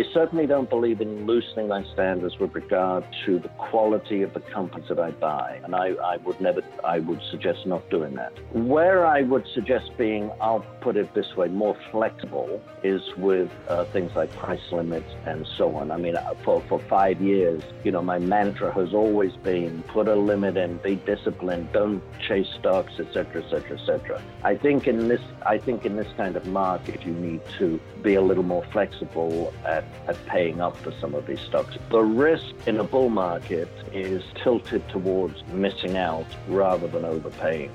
I 0.00 0.04
certainly 0.14 0.46
don't 0.46 0.70
believe 0.70 1.02
in 1.02 1.26
loosening 1.26 1.68
my 1.68 1.84
standards 1.92 2.38
with 2.38 2.54
regard 2.54 3.04
to 3.26 3.38
the 3.38 3.50
quality 3.50 4.22
of 4.22 4.32
the 4.32 4.40
companies 4.40 4.88
that 4.88 4.98
I 4.98 5.10
buy. 5.10 5.60
And 5.62 5.74
I, 5.74 5.88
I 5.88 6.16
would 6.16 6.40
never, 6.40 6.62
I 6.82 7.00
would 7.00 7.20
suggest 7.30 7.66
not 7.66 7.86
doing 7.90 8.14
that. 8.14 8.32
Where 8.54 9.04
I 9.04 9.20
would 9.20 9.46
suggest 9.52 9.90
being, 9.98 10.30
I'll 10.40 10.64
put 10.80 10.96
it 10.96 11.12
this 11.12 11.36
way, 11.36 11.48
more 11.48 11.76
flexible 11.90 12.62
is 12.82 13.02
with 13.18 13.50
uh, 13.68 13.84
things 13.84 14.12
like 14.16 14.34
price 14.36 14.72
limits 14.72 15.12
and 15.26 15.46
so 15.58 15.76
on. 15.76 15.90
I 15.90 15.98
mean, 15.98 16.16
uh, 16.16 16.32
for, 16.44 16.62
for 16.62 16.78
five 16.78 17.20
years, 17.20 17.62
you 17.84 17.92
know, 17.92 18.00
my 18.00 18.18
mantra 18.18 18.72
has 18.72 18.94
always 18.94 19.36
been 19.36 19.82
put 19.82 20.08
a 20.08 20.14
limit 20.16 20.56
in, 20.56 20.78
be 20.78 20.96
disciplined, 20.96 21.72
don't 21.72 22.02
chase 22.20 22.48
stocks, 22.58 22.94
etc., 22.98 23.42
etc., 23.42 23.78
etc. 23.78 24.22
I 24.44 24.56
think 24.56 24.86
in 24.86 25.08
this, 25.08 25.20
I 25.44 25.58
think 25.58 25.84
in 25.84 25.96
this 25.96 26.10
kind 26.16 26.36
of 26.36 26.46
market, 26.46 27.04
you 27.04 27.12
need 27.12 27.42
to 27.58 27.78
be 28.02 28.14
a 28.14 28.22
little 28.22 28.44
more 28.44 28.64
flexible 28.72 29.52
at, 29.66 29.84
at 30.08 30.24
paying 30.26 30.60
up 30.60 30.76
for 30.76 30.92
some 31.00 31.14
of 31.14 31.26
these 31.26 31.40
stocks. 31.40 31.76
The 31.90 32.00
risk 32.00 32.54
in 32.66 32.78
a 32.78 32.84
bull 32.84 33.08
market 33.08 33.68
is 33.92 34.22
tilted 34.42 34.88
towards 34.88 35.44
missing 35.48 35.96
out 35.96 36.26
rather 36.48 36.88
than 36.88 37.04
overpaying. 37.04 37.70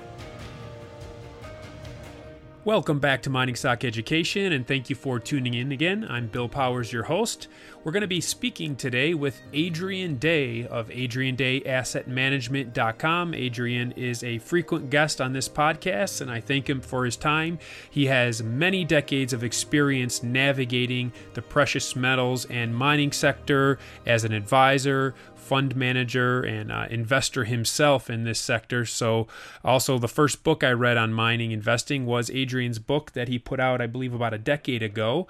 Welcome 2.66 2.98
back 2.98 3.22
to 3.22 3.30
Mining 3.30 3.54
Stock 3.54 3.84
Education, 3.84 4.52
and 4.52 4.66
thank 4.66 4.90
you 4.90 4.96
for 4.96 5.20
tuning 5.20 5.54
in 5.54 5.72
again. 5.72 6.04
I'm 6.10 6.26
Bill 6.26 6.50
Powers, 6.50 6.92
your 6.92 7.04
host. 7.04 7.48
We're 7.84 7.92
going 7.92 8.02
to 8.02 8.08
be 8.08 8.22
speaking 8.22 8.76
today 8.76 9.14
with 9.14 9.40
Adrian 9.54 10.16
Day 10.16 10.66
of 10.66 10.90
AdrianDayAssetManagement.com. 10.90 13.36
Adrian 13.36 13.92
is 13.92 14.24
a 14.24 14.40
frequent 14.40 14.90
guest 14.90 15.22
on 15.22 15.34
this 15.34 15.48
podcast, 15.48 16.22
and 16.22 16.32
I 16.32 16.42
thank 16.42 16.68
him 16.68 16.82
for 16.82 17.06
his 17.06 17.16
time. 17.16 17.60
He 17.88 18.08
has 18.08 18.42
many 18.42 18.84
decades 18.84 19.32
of 19.32 19.44
experience 19.44 20.24
navigating 20.24 21.14
the 21.36 21.44
precious 21.44 21.96
metals 21.96 22.46
and 22.46 22.76
mining 22.76 23.12
sector 23.12 23.78
as 24.08 24.24
an 24.24 24.34
advisor, 24.34 25.14
fund 25.46 25.76
manager 25.76 26.42
and 26.42 26.72
uh, 26.72 26.88
investor 26.90 27.44
himself 27.44 28.10
in 28.10 28.24
this 28.24 28.40
sector. 28.40 28.86
So, 28.86 29.28
also, 29.64 30.00
the 30.00 30.08
first 30.08 30.44
book 30.44 30.64
I 30.64 30.72
read 30.72 30.98
on 30.98 31.14
mining 31.14 31.52
investing 31.52 32.06
was 32.06 32.30
Adrian's 32.32 32.80
book 32.80 33.12
that 33.12 33.28
he 33.28 33.38
put 33.38 33.60
out, 33.60 33.82
I 33.82 33.88
believe, 33.88 34.14
about 34.14 34.34
a 34.34 34.40
decade 34.40 34.82
ago. 34.82 35.28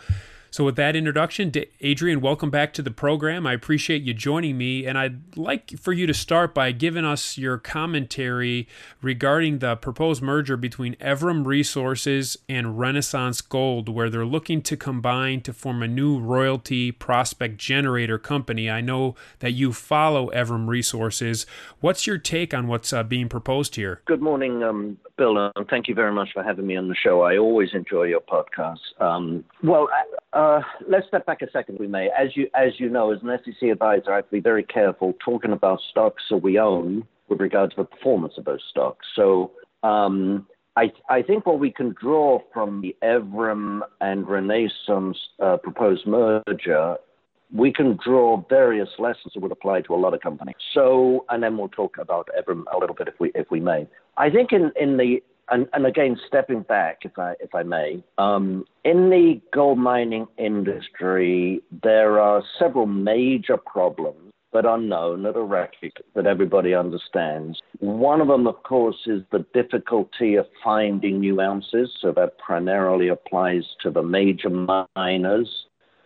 So, 0.56 0.64
with 0.64 0.78
that 0.78 0.96
introduction, 0.96 1.52
Adrian, 1.82 2.22
welcome 2.22 2.50
back 2.50 2.72
to 2.76 2.82
the 2.82 2.90
program. 2.90 3.46
I 3.46 3.52
appreciate 3.52 4.04
you 4.04 4.14
joining 4.14 4.58
me, 4.58 4.86
and 4.86 4.98
I'd 4.98 5.36
like 5.36 5.78
for 5.78 5.92
you 5.92 6.08
to 6.08 6.14
start 6.14 6.54
by 6.54 6.72
giving 6.72 7.04
us 7.04 7.38
your 7.38 7.58
commentary 7.58 8.66
regarding 9.02 9.60
the 9.60 9.76
proposed 9.76 10.22
merger 10.22 10.56
between 10.56 10.96
Evrim 10.96 11.46
Resources 11.46 12.38
and 12.48 12.80
Renaissance 12.80 13.42
Gold, 13.42 13.90
where 13.90 14.10
they're 14.10 14.26
looking 14.26 14.62
to 14.62 14.78
combine 14.78 15.42
to 15.42 15.52
form 15.52 15.84
a 15.84 15.90
new 15.90 16.18
royalty 16.18 16.90
prospect 16.90 17.58
generator 17.58 18.18
company. 18.18 18.70
I 18.70 18.80
know 18.80 19.16
that 19.40 19.52
you 19.52 19.74
follow 19.74 20.30
Evrim 20.30 20.70
Resources. 20.70 21.46
What's 21.82 22.08
your 22.08 22.18
take 22.18 22.54
on 22.54 22.68
what's 22.68 22.94
uh, 22.94 23.04
being 23.04 23.28
proposed 23.28 23.76
here? 23.76 24.02
Good 24.06 24.22
morning, 24.22 24.64
um, 24.64 25.00
Bill, 25.18 25.52
and 25.54 25.68
thank 25.70 25.90
you 25.90 25.96
very 25.96 26.14
much 26.14 26.30
for 26.34 26.44
having 26.44 26.66
me 26.66 26.78
on 26.78 26.88
the 26.88 26.96
show. 26.96 27.24
I 27.24 27.38
always 27.38 27.72
enjoy 27.74 28.04
your 28.04 28.22
podcast. 28.22 28.80
Um, 29.02 29.44
well, 29.62 29.90
uh, 30.32 30.45
uh, 30.46 30.62
let's 30.88 31.08
step 31.08 31.26
back 31.26 31.42
a 31.42 31.50
second, 31.52 31.80
we 31.80 31.88
may. 31.88 32.10
As 32.10 32.36
you 32.36 32.48
as 32.54 32.80
you 32.80 32.90
know, 32.90 33.12
as 33.12 33.20
an 33.24 33.38
SEC 33.44 33.70
advisor, 33.70 34.12
I 34.12 34.18
have 34.18 34.26
to 34.26 34.32
be 34.32 34.40
very 34.40 34.64
careful 34.64 35.14
talking 35.24 35.52
about 35.52 35.80
stocks 35.92 36.24
that 36.30 36.38
we 36.38 36.60
own 36.60 37.06
with 37.28 37.42
regard 37.42 37.72
to 37.72 37.78
the 37.78 37.84
performance 37.86 38.34
of 38.38 38.46
those 38.46 38.62
stocks. 38.70 39.06
So 39.16 39.52
um, 39.84 40.46
I, 40.76 40.92
I 41.10 41.22
think 41.22 41.46
what 41.46 41.60
we 41.60 41.72
can 41.72 41.96
draw 42.00 42.40
from 42.54 42.82
the 42.82 42.96
Evrim 43.04 43.82
and 44.02 44.28
Renaissance 44.28 45.18
uh, 45.42 45.58
proposed 45.58 46.06
merger, 46.06 46.98
we 47.54 47.72
can 47.72 47.98
draw 48.06 48.44
various 48.50 48.90
lessons 49.00 49.34
that 49.34 49.40
would 49.40 49.52
apply 49.52 49.82
to 49.82 49.96
a 49.96 49.96
lot 49.96 50.14
of 50.14 50.22
companies. 50.22 50.56
So, 50.74 51.26
and 51.30 51.42
then 51.42 51.58
we'll 51.58 51.70
talk 51.70 51.98
about 51.98 52.30
Evrim 52.38 52.64
a 52.74 52.78
little 52.78 52.96
bit 52.96 53.08
if 53.08 53.16
we 53.20 53.32
if 53.34 53.50
we 53.50 53.60
may. 53.60 53.88
I 54.18 54.30
think 54.30 54.52
in 54.52 54.72
in 54.80 54.98
the 54.98 55.24
and, 55.50 55.68
and 55.74 55.86
again, 55.86 56.20
stepping 56.28 56.62
back, 56.62 57.00
if 57.04 57.18
I 57.18 57.34
if 57.40 57.54
I 57.54 57.64
may, 57.64 58.04
um, 58.18 58.66
in 58.84 59.10
the 59.10 59.42
gold 59.54 59.78
mining 59.78 60.28
industry, 60.38 61.62
there 61.84 62.20
are 62.20 62.44
several 62.60 62.88
major 62.88 63.58
problems 63.58 64.32
that 64.54 64.66
are 64.66 64.80
known 64.80 65.24
that 65.24 65.36
are 65.36 65.46
recognized 65.46 66.02
that 66.16 66.26
everybody 66.26 66.74
understands. 66.74 67.60
One 67.80 68.22
of 68.22 68.30
them, 68.30 68.48
of 68.48 68.64
course, 68.64 68.96
is 69.06 69.22
the 69.32 69.46
difficulty 69.54 70.36
of 70.36 70.48
finding 70.64 71.20
new 71.20 71.42
ounces. 71.42 71.90
So 72.02 72.14
that 72.14 72.38
primarily 72.38 73.10
applies 73.10 73.64
to 73.84 73.92
the 73.92 74.02
major 74.02 74.50
miners, 74.50 75.50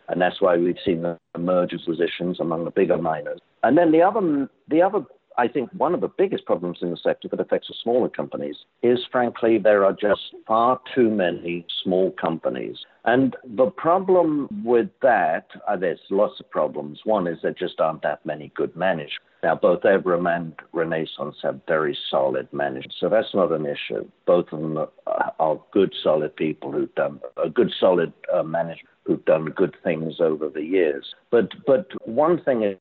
and 0.09 0.19
that's 0.19 0.41
why 0.41 0.57
we've 0.57 0.79
seen 0.83 1.03
the 1.03 1.17
merger 1.37 1.77
positions 1.85 2.39
among 2.39 2.65
the 2.65 2.71
bigger 2.71 2.97
miners. 2.97 3.39
And 3.63 3.77
then 3.77 3.91
the 3.91 4.01
other 4.01 4.49
the 4.67 4.81
other 4.81 5.05
I 5.37 5.47
think 5.47 5.69
one 5.71 5.93
of 5.93 6.01
the 6.01 6.09
biggest 6.09 6.45
problems 6.45 6.79
in 6.81 6.91
the 6.91 6.97
sector 6.97 7.27
that 7.29 7.39
affects 7.39 7.67
the 7.67 7.75
smaller 7.81 8.09
companies 8.09 8.57
is, 8.83 8.99
frankly, 9.11 9.57
there 9.57 9.85
are 9.85 9.93
just 9.93 10.21
far 10.47 10.79
too 10.93 11.09
many 11.09 11.65
small 11.83 12.11
companies. 12.11 12.77
And 13.05 13.35
the 13.55 13.67
problem 13.71 14.49
with 14.63 14.89
that, 15.01 15.47
uh, 15.67 15.77
there's 15.77 15.99
lots 16.09 16.39
of 16.39 16.49
problems. 16.49 16.99
One 17.05 17.27
is 17.27 17.39
there 17.41 17.53
just 17.53 17.79
aren't 17.79 18.01
that 18.01 18.25
many 18.25 18.51
good 18.55 18.75
managers. 18.75 19.17
Now, 19.41 19.55
both 19.55 19.83
Evrim 19.83 20.27
and 20.29 20.53
Renaissance 20.73 21.37
have 21.43 21.61
very 21.65 21.97
solid 22.09 22.51
managers, 22.51 22.95
so 22.99 23.07
that's 23.07 23.33
not 23.33 23.53
an 23.53 23.65
issue. 23.65 24.05
Both 24.25 24.51
of 24.51 24.59
them 24.59 24.77
are, 24.77 25.33
are 25.39 25.61
good, 25.71 25.95
solid 26.03 26.35
people 26.35 26.73
who've 26.73 26.93
done 26.95 27.21
a 27.41 27.49
good, 27.49 27.71
solid 27.79 28.11
uh, 28.33 28.43
management 28.43 28.89
who've 29.05 29.25
done 29.25 29.45
good 29.45 29.75
things 29.83 30.19
over 30.19 30.49
the 30.49 30.61
years. 30.61 31.15
But 31.31 31.49
but 31.65 31.87
one 32.07 32.41
thing 32.43 32.77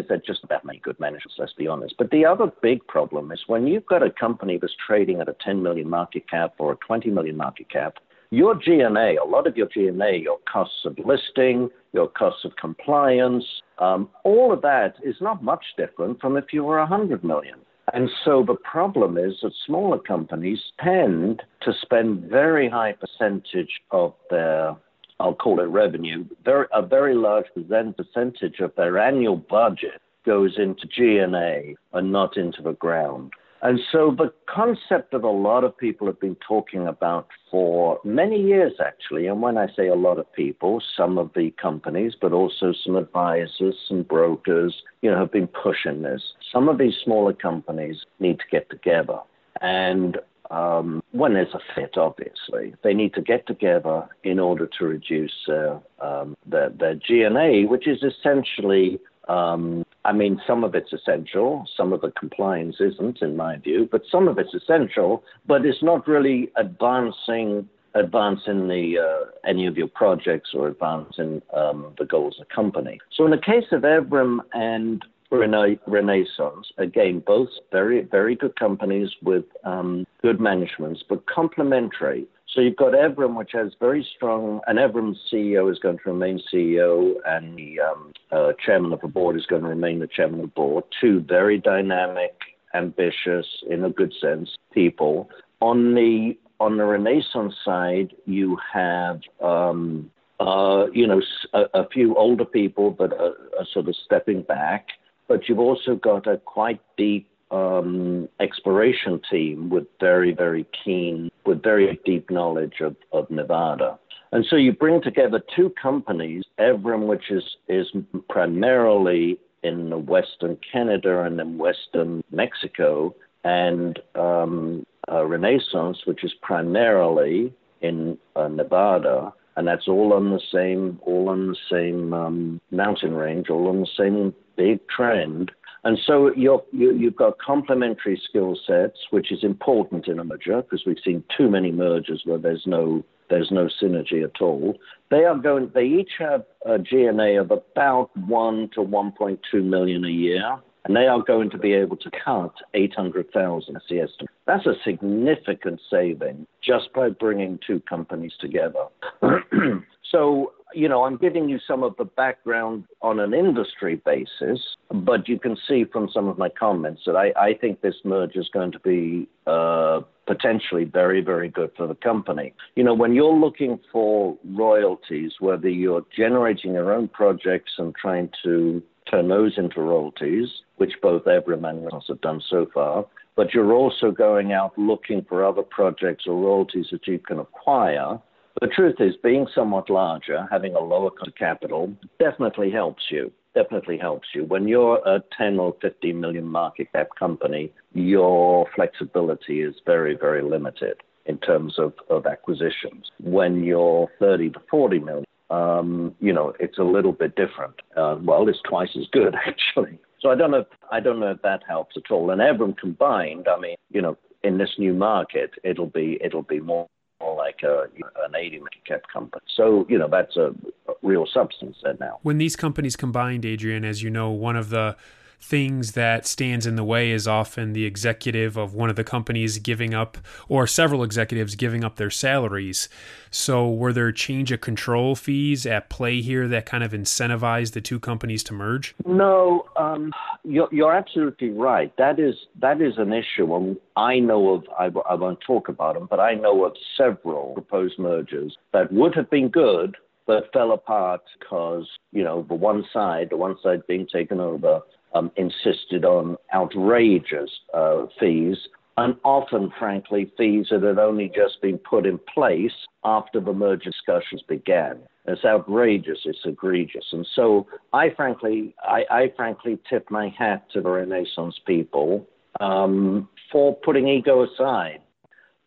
is 0.00 0.08
there 0.08 0.18
just 0.24 0.40
that 0.48 0.64
many 0.64 0.78
good 0.80 0.98
managers, 0.98 1.34
let's 1.38 1.52
be 1.52 1.66
honest. 1.66 1.94
But 1.98 2.10
the 2.10 2.26
other 2.26 2.50
big 2.62 2.86
problem 2.86 3.30
is 3.30 3.40
when 3.46 3.66
you've 3.66 3.86
got 3.86 4.02
a 4.02 4.10
company 4.10 4.58
that's 4.60 4.74
trading 4.86 5.20
at 5.20 5.28
a 5.28 5.36
10 5.44 5.62
million 5.62 5.88
market 5.88 6.28
cap 6.28 6.54
or 6.58 6.72
a 6.72 6.76
20 6.76 7.10
million 7.10 7.36
market 7.36 7.70
cap, 7.70 7.98
your 8.30 8.54
G&A, 8.54 9.16
a 9.16 9.24
lot 9.24 9.46
of 9.46 9.56
your 9.56 9.66
G&A, 9.66 10.16
your 10.16 10.38
costs 10.50 10.84
of 10.84 10.96
listing, 11.04 11.68
your 11.92 12.08
costs 12.08 12.44
of 12.44 12.54
compliance, 12.56 13.44
um, 13.78 14.08
all 14.24 14.52
of 14.52 14.62
that 14.62 14.94
is 15.02 15.16
not 15.20 15.42
much 15.42 15.64
different 15.76 16.20
from 16.20 16.36
if 16.36 16.52
you 16.52 16.62
were 16.62 16.78
100 16.78 17.24
million. 17.24 17.58
And 17.92 18.08
so 18.24 18.44
the 18.46 18.54
problem 18.54 19.18
is 19.18 19.34
that 19.42 19.52
smaller 19.66 19.98
companies 19.98 20.60
tend 20.80 21.42
to 21.62 21.72
spend 21.82 22.30
very 22.30 22.68
high 22.68 22.92
percentage 22.92 23.80
of 23.90 24.14
their 24.30 24.76
I'll 25.20 25.34
call 25.34 25.60
it 25.60 25.64
revenue, 25.64 26.24
very, 26.44 26.66
a 26.72 26.82
very 26.82 27.14
large 27.14 27.46
percentage 27.54 28.60
of 28.60 28.74
their 28.74 28.98
annual 28.98 29.36
budget 29.36 30.00
goes 30.24 30.58
into 30.58 30.86
G&A 30.86 31.76
and 31.92 32.12
not 32.12 32.36
into 32.36 32.62
the 32.62 32.72
ground. 32.72 33.32
And 33.62 33.78
so 33.92 34.14
the 34.16 34.32
concept 34.48 35.12
that 35.12 35.22
a 35.22 35.30
lot 35.30 35.64
of 35.64 35.76
people 35.76 36.06
have 36.06 36.18
been 36.18 36.36
talking 36.36 36.86
about 36.86 37.28
for 37.50 38.00
many 38.04 38.40
years, 38.40 38.72
actually, 38.82 39.26
and 39.26 39.42
when 39.42 39.58
I 39.58 39.66
say 39.76 39.88
a 39.88 39.94
lot 39.94 40.18
of 40.18 40.32
people, 40.32 40.82
some 40.96 41.18
of 41.18 41.30
the 41.34 41.50
companies, 41.60 42.14
but 42.18 42.32
also 42.32 42.72
some 42.72 42.96
advisors 42.96 43.76
and 43.90 44.08
brokers, 44.08 44.82
you 45.02 45.10
know, 45.10 45.18
have 45.18 45.32
been 45.32 45.48
pushing 45.48 46.00
this. 46.00 46.22
Some 46.50 46.70
of 46.70 46.78
these 46.78 46.94
smaller 47.04 47.34
companies 47.34 48.06
need 48.18 48.38
to 48.38 48.46
get 48.50 48.70
together. 48.70 49.18
And 49.60 50.18
um, 50.50 51.02
when 51.12 51.34
there's 51.34 51.54
a 51.54 51.60
fit, 51.74 51.96
obviously, 51.96 52.74
they 52.82 52.92
need 52.92 53.14
to 53.14 53.22
get 53.22 53.46
together 53.46 54.08
in 54.24 54.38
order 54.38 54.68
to 54.78 54.84
reduce 54.84 55.48
uh, 55.48 55.78
um, 56.00 56.36
their, 56.44 56.70
their 56.70 56.94
G&A, 56.94 57.66
which 57.66 57.86
is 57.86 58.02
essentially, 58.02 58.98
um, 59.28 59.84
I 60.04 60.12
mean, 60.12 60.40
some 60.46 60.64
of 60.64 60.74
it's 60.74 60.92
essential, 60.92 61.66
some 61.76 61.92
of 61.92 62.00
the 62.00 62.10
compliance 62.12 62.76
isn't, 62.80 63.22
in 63.22 63.36
my 63.36 63.58
view, 63.58 63.88
but 63.90 64.02
some 64.10 64.26
of 64.26 64.38
it's 64.38 64.54
essential, 64.54 65.22
but 65.46 65.64
it's 65.64 65.82
not 65.82 66.06
really 66.06 66.50
advancing 66.56 67.68
advancing 67.94 68.68
the 68.68 68.96
uh, 68.98 69.30
any 69.44 69.66
of 69.66 69.76
your 69.76 69.88
projects 69.88 70.50
or 70.54 70.68
advancing 70.68 71.42
um, 71.54 71.92
the 71.98 72.04
goals 72.04 72.36
of 72.40 72.46
the 72.46 72.54
company. 72.54 73.00
So 73.16 73.24
in 73.24 73.32
the 73.32 73.38
case 73.38 73.64
of 73.72 73.82
Evrim 73.82 74.38
and 74.52 75.04
Rena- 75.30 75.78
Renaissance. 75.86 76.72
Again, 76.78 77.22
both 77.24 77.48
very, 77.70 78.02
very 78.02 78.34
good 78.34 78.58
companies 78.58 79.10
with 79.22 79.44
um, 79.64 80.06
good 80.22 80.40
managements, 80.40 81.02
but 81.08 81.26
complementary. 81.26 82.26
So 82.54 82.60
you've 82.60 82.76
got 82.76 82.92
Evrim, 82.94 83.36
which 83.36 83.52
has 83.52 83.72
very 83.78 84.06
strong, 84.16 84.60
and 84.66 84.78
Evrim's 84.78 85.18
CEO 85.32 85.70
is 85.70 85.78
going 85.78 85.98
to 85.98 86.10
remain 86.10 86.40
CEO, 86.52 87.14
and 87.24 87.56
the 87.56 87.80
um, 87.80 88.12
uh, 88.32 88.52
chairman 88.64 88.92
of 88.92 89.00
the 89.00 89.08
board 89.08 89.36
is 89.36 89.46
going 89.46 89.62
to 89.62 89.68
remain 89.68 90.00
the 90.00 90.08
chairman 90.08 90.40
of 90.40 90.46
the 90.46 90.52
board. 90.52 90.84
Two 91.00 91.20
very 91.20 91.58
dynamic, 91.58 92.34
ambitious, 92.74 93.46
in 93.68 93.84
a 93.84 93.90
good 93.90 94.12
sense, 94.20 94.50
people. 94.72 95.30
On 95.60 95.94
the 95.94 96.36
on 96.58 96.76
the 96.76 96.84
Renaissance 96.84 97.54
side, 97.64 98.14
you 98.26 98.58
have 98.72 99.20
um, 99.40 100.10
uh, 100.40 100.86
you 100.92 101.06
know 101.06 101.22
a, 101.52 101.62
a, 101.74 101.88
few 101.88 102.16
older 102.16 102.44
people, 102.44 102.90
but 102.90 103.12
are, 103.12 103.34
are 103.58 103.66
sort 103.72 103.88
of 103.88 103.94
stepping 104.04 104.42
back 104.42 104.88
but 105.30 105.48
you've 105.48 105.60
also 105.60 105.94
got 105.94 106.26
a 106.26 106.38
quite 106.38 106.80
deep 106.96 107.30
um, 107.52 108.28
exploration 108.40 109.20
team 109.30 109.70
with 109.70 109.84
very, 110.00 110.34
very 110.34 110.66
keen, 110.84 111.30
with 111.46 111.62
very 111.62 112.00
deep 112.04 112.28
knowledge 112.30 112.80
of, 112.80 112.96
of 113.12 113.30
Nevada. 113.30 113.96
And 114.32 114.44
so 114.50 114.56
you 114.56 114.72
bring 114.72 115.00
together 115.00 115.40
two 115.54 115.72
companies, 115.80 116.42
Evrim, 116.58 117.06
which 117.06 117.30
is, 117.30 117.44
is 117.68 117.86
primarily 118.28 119.38
in 119.62 120.04
western 120.04 120.58
Canada 120.72 121.22
and 121.22 121.40
in 121.40 121.58
western 121.58 122.24
Mexico, 122.32 123.14
and 123.44 124.00
um, 124.16 124.84
uh, 125.12 125.24
Renaissance, 125.24 125.98
which 126.06 126.24
is 126.24 126.32
primarily 126.42 127.54
in 127.82 128.18
uh, 128.34 128.48
Nevada, 128.48 129.32
and 129.60 129.68
that's 129.68 129.88
all 129.88 130.14
on 130.14 130.30
the 130.30 130.40
same, 130.50 130.98
all 131.02 131.28
on 131.28 131.48
the 131.48 131.56
same 131.70 132.14
um, 132.14 132.62
mountain 132.70 133.12
range, 133.12 133.50
all 133.50 133.68
on 133.68 133.80
the 133.80 133.88
same 133.94 134.34
big 134.56 134.80
trend. 134.88 135.50
And 135.84 135.98
so 136.06 136.34
you 136.34 136.62
you've 136.72 137.16
got 137.16 137.38
complementary 137.38 138.18
skill 138.26 138.58
sets, 138.66 138.96
which 139.10 139.30
is 139.30 139.44
important 139.44 140.08
in 140.08 140.18
a 140.18 140.24
merger 140.24 140.62
because 140.62 140.84
we've 140.86 141.04
seen 141.04 141.22
too 141.36 141.50
many 141.50 141.72
mergers 141.72 142.22
where 142.24 142.38
there's 142.38 142.62
no 142.64 143.04
there's 143.28 143.50
no 143.50 143.68
synergy 143.82 144.24
at 144.24 144.40
all. 144.40 144.78
They 145.10 145.24
are 145.24 145.36
going. 145.36 145.70
They 145.74 145.84
each 145.84 146.12
have 146.18 146.46
a 146.64 146.78
G&A 146.78 147.36
of 147.36 147.50
about 147.50 148.16
one 148.16 148.70
to 148.74 148.80
1.2 148.80 149.62
million 149.62 150.06
a 150.06 150.08
year, 150.08 150.56
and 150.84 150.96
they 150.96 151.06
are 151.06 151.22
going 151.22 151.50
to 151.50 151.58
be 151.58 151.72
able 151.72 151.96
to 151.98 152.10
cut 152.24 152.54
800,000. 152.74 153.74
That's 153.74 153.86
the. 153.88 154.26
That's 154.46 154.66
a 154.66 154.74
significant 154.84 155.80
saving 155.90 156.46
just 156.62 156.92
by 156.92 157.10
bringing 157.10 157.58
two 157.64 157.80
companies 157.88 158.32
together. 158.40 158.86
so 160.10 160.52
you 160.74 160.88
know, 160.88 161.04
I'm 161.04 161.16
giving 161.16 161.48
you 161.48 161.58
some 161.66 161.82
of 161.82 161.96
the 161.96 162.04
background 162.04 162.84
on 163.02 163.18
an 163.20 163.34
industry 163.34 164.00
basis, 164.04 164.60
but 164.90 165.28
you 165.28 165.38
can 165.38 165.56
see 165.68 165.84
from 165.84 166.08
some 166.12 166.28
of 166.28 166.38
my 166.38 166.48
comments 166.48 167.02
that 167.06 167.16
I, 167.16 167.32
I 167.36 167.54
think 167.54 167.80
this 167.80 167.96
merge 168.04 168.36
is 168.36 168.48
going 168.52 168.72
to 168.72 168.80
be 168.80 169.28
uh, 169.46 170.00
potentially 170.26 170.84
very, 170.84 171.20
very 171.20 171.48
good 171.48 171.70
for 171.76 171.86
the 171.86 171.94
company. 171.94 172.54
You 172.76 172.84
know, 172.84 172.94
when 172.94 173.14
you're 173.14 173.34
looking 173.34 173.80
for 173.90 174.36
royalties, 174.44 175.32
whether 175.40 175.68
you're 175.68 176.04
generating 176.16 176.74
your 176.74 176.92
own 176.92 177.08
projects 177.08 177.72
and 177.78 177.94
trying 177.94 178.30
to 178.44 178.82
turn 179.10 179.28
those 179.28 179.58
into 179.58 179.80
royalties, 179.80 180.48
which 180.76 180.92
both 181.02 181.24
Evrim 181.24 181.68
and 181.68 181.84
Renaissance 181.84 182.04
have 182.08 182.20
done 182.20 182.40
so 182.48 182.66
far, 182.72 183.06
but 183.36 183.52
you're 183.54 183.72
also 183.72 184.10
going 184.10 184.52
out 184.52 184.78
looking 184.78 185.24
for 185.28 185.44
other 185.44 185.62
projects 185.62 186.24
or 186.26 186.40
royalties 186.40 186.86
that 186.90 187.06
you 187.06 187.18
can 187.18 187.38
acquire 187.38 188.18
the 188.60 188.66
truth 188.66 188.96
is, 188.98 189.14
being 189.22 189.46
somewhat 189.54 189.88
larger, 189.88 190.46
having 190.50 190.74
a 190.74 190.80
lower 190.80 191.10
cost 191.10 191.28
of 191.28 191.34
capital, 191.34 191.92
definitely 192.18 192.70
helps 192.70 193.04
you. 193.10 193.32
Definitely 193.54 193.96
helps 193.96 194.28
you. 194.34 194.44
When 194.44 194.68
you're 194.68 195.00
a 195.06 195.22
10 195.36 195.58
or 195.58 195.74
15 195.80 196.20
million 196.20 196.46
market 196.46 196.92
cap 196.92 197.08
company, 197.18 197.72
your 197.94 198.66
flexibility 198.74 199.62
is 199.62 199.74
very, 199.86 200.14
very 200.14 200.42
limited 200.42 200.98
in 201.26 201.38
terms 201.38 201.78
of, 201.78 201.94
of 202.10 202.26
acquisitions. 202.26 203.10
When 203.18 203.64
you're 203.64 204.08
30 204.18 204.50
to 204.50 204.60
40 204.70 204.98
million, 205.00 205.24
um, 205.50 206.14
you 206.20 206.32
know, 206.32 206.54
it's 206.60 206.78
a 206.78 206.84
little 206.84 207.12
bit 207.12 207.34
different. 207.36 207.74
Uh, 207.96 208.16
well, 208.22 208.48
it's 208.48 208.60
twice 208.68 208.90
as 208.98 209.06
good 209.12 209.34
actually. 209.46 209.98
So 210.20 210.30
I 210.30 210.34
don't 210.34 210.50
know. 210.50 210.60
If, 210.60 210.66
I 210.90 211.00
don't 211.00 211.18
know 211.18 211.30
if 211.30 211.42
that 211.42 211.62
helps 211.66 211.96
at 211.96 212.10
all. 212.10 212.30
And 212.30 212.40
Evrim 212.40 212.76
combined, 212.76 213.46
I 213.48 213.58
mean, 213.58 213.76
you 213.90 214.02
know, 214.02 214.16
in 214.42 214.58
this 214.58 214.70
new 214.78 214.94
market, 214.94 215.50
it'll 215.64 215.86
be 215.86 216.18
it'll 216.22 216.42
be 216.42 216.60
more 216.60 216.86
more 217.20 217.36
like 217.36 217.60
a, 217.62 217.84
an 218.24 218.34
80 218.34 218.62
cap 218.86 219.02
company. 219.12 219.42
So, 219.54 219.86
you 219.88 219.98
know, 219.98 220.08
that's 220.10 220.36
a 220.36 220.54
real 221.02 221.26
substance 221.32 221.76
there 221.82 221.96
now. 222.00 222.18
When 222.22 222.38
these 222.38 222.56
companies 222.56 222.96
combined, 222.96 223.44
Adrian, 223.44 223.84
as 223.84 224.02
you 224.02 224.08
know, 224.08 224.30
one 224.30 224.56
of 224.56 224.70
the 224.70 224.96
things 225.40 225.92
that 225.92 226.26
stands 226.26 226.66
in 226.66 226.76
the 226.76 226.84
way 226.84 227.10
is 227.10 227.26
often 227.26 227.72
the 227.72 227.84
executive 227.84 228.56
of 228.56 228.74
one 228.74 228.90
of 228.90 228.96
the 228.96 229.04
companies 229.04 229.58
giving 229.58 229.94
up, 229.94 230.18
or 230.48 230.66
several 230.66 231.02
executives 231.02 231.54
giving 231.54 231.82
up 231.82 231.96
their 231.96 232.10
salaries. 232.10 232.88
So, 233.30 233.70
were 233.70 233.92
there 233.92 234.12
change 234.12 234.52
of 234.52 234.60
control 234.60 235.14
fees 235.14 235.64
at 235.64 235.88
play 235.88 236.20
here 236.20 236.46
that 236.48 236.66
kind 236.66 236.84
of 236.84 236.92
incentivized 236.92 237.72
the 237.72 237.80
two 237.80 237.98
companies 237.98 238.44
to 238.44 238.52
merge? 238.52 238.94
No, 239.06 239.64
um, 239.76 240.12
you're, 240.44 240.68
you're, 240.70 240.94
absolutely 240.94 241.50
right. 241.50 241.92
That 241.96 242.18
is 242.18 242.34
that 242.60 242.80
is 242.80 242.94
an 242.98 243.12
issue. 243.12 243.54
And 243.54 243.76
I 243.96 244.18
know 244.18 244.54
of. 244.54 244.64
I, 244.78 244.90
I 245.08 245.14
won't 245.14 245.40
talk 245.40 245.68
about 245.68 245.94
them, 245.94 246.06
but 246.10 246.20
I 246.20 246.34
know 246.34 246.64
of 246.64 246.74
several 246.96 247.54
proposed 247.54 247.98
mergers 247.98 248.56
that 248.72 248.92
would 248.92 249.14
have 249.14 249.30
been 249.30 249.48
good 249.48 249.96
but 250.26 250.52
fell 250.52 250.70
apart 250.70 251.22
because, 251.40 251.88
you 252.12 252.22
know, 252.22 252.46
the 252.48 252.54
one 252.54 252.84
side, 252.92 253.28
the 253.30 253.36
one 253.36 253.56
side 253.64 253.84
being 253.88 254.06
taken 254.06 254.38
over, 254.38 254.80
um, 255.14 255.30
insisted 255.36 256.04
on 256.04 256.36
outrageous 256.54 257.50
uh, 257.74 258.06
fees, 258.18 258.56
and 258.96 259.16
often, 259.24 259.72
frankly, 259.78 260.30
fees 260.36 260.66
that 260.70 260.82
had 260.82 260.98
only 260.98 261.28
just 261.28 261.60
been 261.62 261.78
put 261.78 262.06
in 262.06 262.18
place 262.32 262.72
after 263.04 263.40
the 263.40 263.52
merger 263.52 263.90
discussions 263.90 264.42
began. 264.48 264.98
It's 265.26 265.44
outrageous, 265.44 266.18
it's 266.24 266.38
egregious, 266.44 267.06
and 267.12 267.26
so 267.34 267.66
I 267.92 268.10
frankly, 268.16 268.74
I, 268.82 269.04
I 269.10 269.32
frankly 269.36 269.78
tip 269.88 270.10
my 270.10 270.34
hat 270.36 270.66
to 270.72 270.80
the 270.80 270.90
Renaissance 270.90 271.58
people 271.66 272.26
um, 272.58 273.28
for 273.52 273.76
putting 273.76 274.08
ego 274.08 274.44
aside 274.44 275.00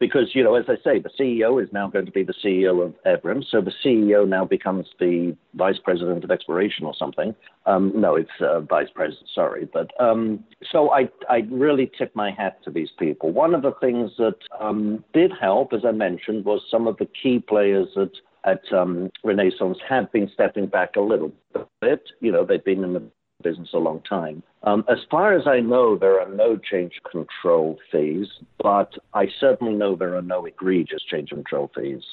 because 0.03 0.31
you 0.35 0.43
know, 0.43 0.55
as 0.55 0.65
I 0.67 0.75
say, 0.83 0.99
the 0.99 1.09
CEO 1.17 1.63
is 1.63 1.69
now 1.71 1.87
going 1.87 2.05
to 2.05 2.11
be 2.11 2.23
the 2.23 2.33
CEO 2.43 2.85
of 2.85 2.93
Evrim, 3.05 3.41
so 3.49 3.61
the 3.61 3.71
CEO 3.83 4.27
now 4.27 4.43
becomes 4.43 4.85
the 4.99 5.33
vice 5.53 5.79
president 5.81 6.25
of 6.25 6.29
exploration 6.29 6.85
or 6.85 6.93
something. 6.93 7.33
Um, 7.65 7.93
no, 7.95 8.17
it's 8.17 8.29
uh, 8.41 8.59
vice 8.59 8.89
president. 8.93 9.29
Sorry, 9.33 9.69
but 9.71 9.91
um, 10.01 10.43
so 10.73 10.91
I 10.91 11.07
I 11.29 11.47
really 11.49 11.89
tip 11.97 12.13
my 12.17 12.31
hat 12.31 12.61
to 12.65 12.69
these 12.69 12.89
people. 12.99 13.31
One 13.31 13.55
of 13.55 13.61
the 13.61 13.71
things 13.79 14.11
that 14.17 14.35
um, 14.59 15.05
did 15.13 15.31
help, 15.39 15.71
as 15.71 15.85
I 15.85 15.91
mentioned, 15.91 16.43
was 16.43 16.61
some 16.69 16.85
of 16.85 16.97
the 16.97 17.07
key 17.21 17.39
players 17.39 17.87
that 17.95 18.11
at 18.43 18.61
um, 18.73 19.09
Renaissance 19.23 19.77
have 19.87 20.11
been 20.11 20.29
stepping 20.33 20.65
back 20.65 20.97
a 20.97 21.01
little 21.01 21.31
bit. 21.79 22.03
You 22.19 22.33
know, 22.33 22.43
they've 22.43 22.65
been 22.65 22.83
in 22.83 22.91
the 22.91 23.03
business 23.43 23.69
a 23.73 23.77
long 23.77 24.01
time. 24.01 24.41
Um, 24.63 24.83
as 24.89 24.99
far 25.11 25.35
as 25.37 25.45
I 25.47 25.59
know, 25.59 25.97
there 25.97 26.19
are 26.21 26.29
no 26.29 26.57
change 26.57 26.93
control 27.11 27.77
fees, 27.91 28.27
but 28.61 28.93
I 29.13 29.27
certainly 29.39 29.73
know 29.73 29.95
there 29.95 30.15
are 30.15 30.21
no 30.21 30.45
egregious 30.45 31.03
change 31.09 31.29
control 31.29 31.69
fees. 31.75 32.03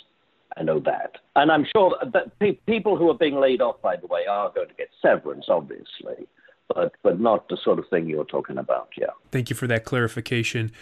I 0.56 0.62
know 0.62 0.80
that. 0.80 1.12
And 1.36 1.52
I'm 1.52 1.64
sure 1.74 1.96
that 2.12 2.38
pe- 2.40 2.58
people 2.66 2.96
who 2.96 3.08
are 3.08 3.16
being 3.16 3.38
laid 3.38 3.62
off, 3.62 3.80
by 3.80 3.96
the 3.96 4.08
way, 4.08 4.22
are 4.28 4.50
going 4.52 4.68
to 4.68 4.74
get 4.74 4.88
severance, 5.00 5.46
obviously 5.48 6.26
but 6.74 6.94
but 7.02 7.20
not 7.20 7.48
the 7.48 7.56
sort 7.62 7.78
of 7.78 7.88
thing 7.88 8.08
you're 8.08 8.24
talking 8.24 8.58
about. 8.58 8.88
Yeah. 8.96 9.08
Thank 9.30 9.50
you 9.50 9.56
for 9.56 9.66
that 9.66 9.84
clarification, 9.84 10.72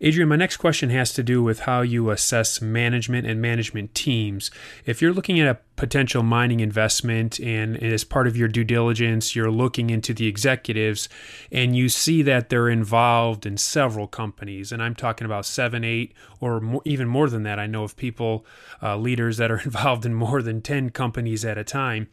Adrian. 0.00 0.28
My 0.28 0.36
next 0.36 0.58
question 0.58 0.90
has 0.90 1.12
to 1.14 1.22
do 1.22 1.42
with 1.42 1.60
how 1.60 1.80
you 1.82 2.10
assess 2.10 2.60
management 2.60 3.26
and 3.26 3.40
management 3.40 3.94
teams. 3.94 4.50
If 4.86 5.00
you're 5.00 5.12
looking 5.12 5.40
at 5.40 5.48
a 5.48 5.58
potential 5.76 6.22
mining 6.22 6.60
investment 6.60 7.38
and, 7.40 7.82
as 7.82 8.04
part 8.04 8.26
of 8.26 8.36
your 8.36 8.48
due 8.48 8.64
diligence, 8.64 9.34
you're 9.34 9.50
looking 9.50 9.90
into 9.90 10.12
the 10.12 10.26
executives, 10.26 11.08
and 11.50 11.74
you 11.74 11.88
see 11.88 12.22
that 12.22 12.48
they're 12.48 12.68
involved 12.68 13.46
in 13.46 13.56
several 13.56 14.06
companies, 14.06 14.72
and 14.72 14.82
I'm 14.82 14.94
talking 14.94 15.24
about 15.24 15.46
seven, 15.46 15.84
eight, 15.84 16.12
or 16.40 16.60
more, 16.60 16.82
even 16.84 17.08
more 17.08 17.30
than 17.30 17.42
that. 17.44 17.58
I 17.58 17.66
know 17.66 17.84
of 17.84 17.96
people, 17.96 18.44
uh, 18.82 18.96
leaders 18.96 19.38
that 19.38 19.50
are 19.50 19.60
involved 19.64 20.04
in 20.04 20.14
more 20.14 20.42
than 20.42 20.60
ten 20.60 20.90
companies 20.90 21.44
at 21.44 21.56
a 21.56 21.64
time 21.64 22.08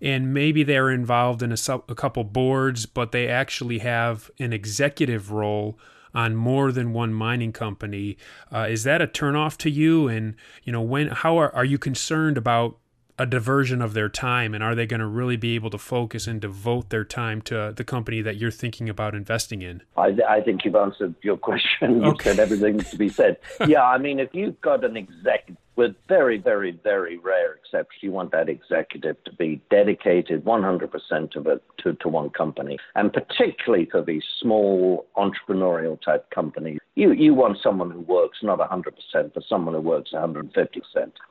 and 0.00 0.32
maybe 0.32 0.62
they're 0.62 0.90
involved 0.90 1.42
in 1.42 1.52
a, 1.52 1.56
a 1.88 1.94
couple 1.94 2.24
boards, 2.24 2.67
but 2.86 3.12
they 3.12 3.28
actually 3.28 3.78
have 3.78 4.30
an 4.38 4.52
executive 4.52 5.30
role 5.30 5.78
on 6.14 6.34
more 6.34 6.72
than 6.72 6.92
one 6.92 7.12
mining 7.12 7.52
company. 7.52 8.16
Uh, 8.52 8.66
is 8.68 8.84
that 8.84 9.02
a 9.02 9.06
turnoff 9.06 9.56
to 9.58 9.70
you? 9.70 10.08
And 10.08 10.34
you 10.64 10.72
know, 10.72 10.82
when 10.82 11.08
how 11.08 11.36
are, 11.36 11.54
are 11.54 11.64
you 11.64 11.78
concerned 11.78 12.36
about 12.38 12.78
a 13.18 13.26
diversion 13.26 13.82
of 13.82 13.94
their 13.94 14.08
time? 14.08 14.54
And 14.54 14.62
are 14.62 14.74
they 14.74 14.86
going 14.86 15.00
to 15.00 15.06
really 15.06 15.36
be 15.36 15.54
able 15.54 15.70
to 15.70 15.78
focus 15.78 16.26
and 16.26 16.40
devote 16.40 16.90
their 16.90 17.04
time 17.04 17.42
to 17.42 17.72
the 17.76 17.84
company 17.84 18.22
that 18.22 18.36
you're 18.36 18.50
thinking 18.50 18.88
about 18.88 19.14
investing 19.14 19.62
in? 19.62 19.82
I, 19.96 20.16
I 20.28 20.40
think 20.40 20.64
you've 20.64 20.76
answered 20.76 21.14
your 21.22 21.36
question. 21.36 22.02
You've 22.04 22.22
said 22.22 22.38
everything 22.38 22.78
to 22.78 22.96
be 22.96 23.08
said. 23.08 23.38
Yeah 23.66 23.82
i 23.82 23.98
mean 23.98 24.18
if 24.18 24.32
you've 24.32 24.60
got 24.60 24.84
an 24.84 24.96
executive 24.96 25.56
with 25.78 25.94
very, 26.08 26.38
very, 26.38 26.72
very 26.82 27.18
rare 27.18 27.54
exceptions, 27.54 28.02
you 28.02 28.10
want 28.10 28.32
that 28.32 28.48
executive 28.48 29.16
to 29.22 29.32
be 29.32 29.60
dedicated 29.70 30.44
100% 30.44 31.36
of 31.36 31.46
it 31.46 31.62
to, 31.78 31.94
to 31.94 32.08
one 32.08 32.30
company. 32.30 32.76
And 32.96 33.12
particularly 33.12 33.86
for 33.88 34.02
these 34.02 34.24
small 34.40 35.06
entrepreneurial 35.16 35.96
type 36.02 36.28
companies, 36.30 36.80
you, 36.98 37.12
you 37.12 37.32
want 37.32 37.58
someone 37.62 37.92
who 37.92 38.00
works 38.00 38.38
not 38.42 38.58
100%, 38.58 39.32
but 39.32 39.44
someone 39.48 39.74
who 39.74 39.80
works 39.80 40.10
150% 40.12 40.50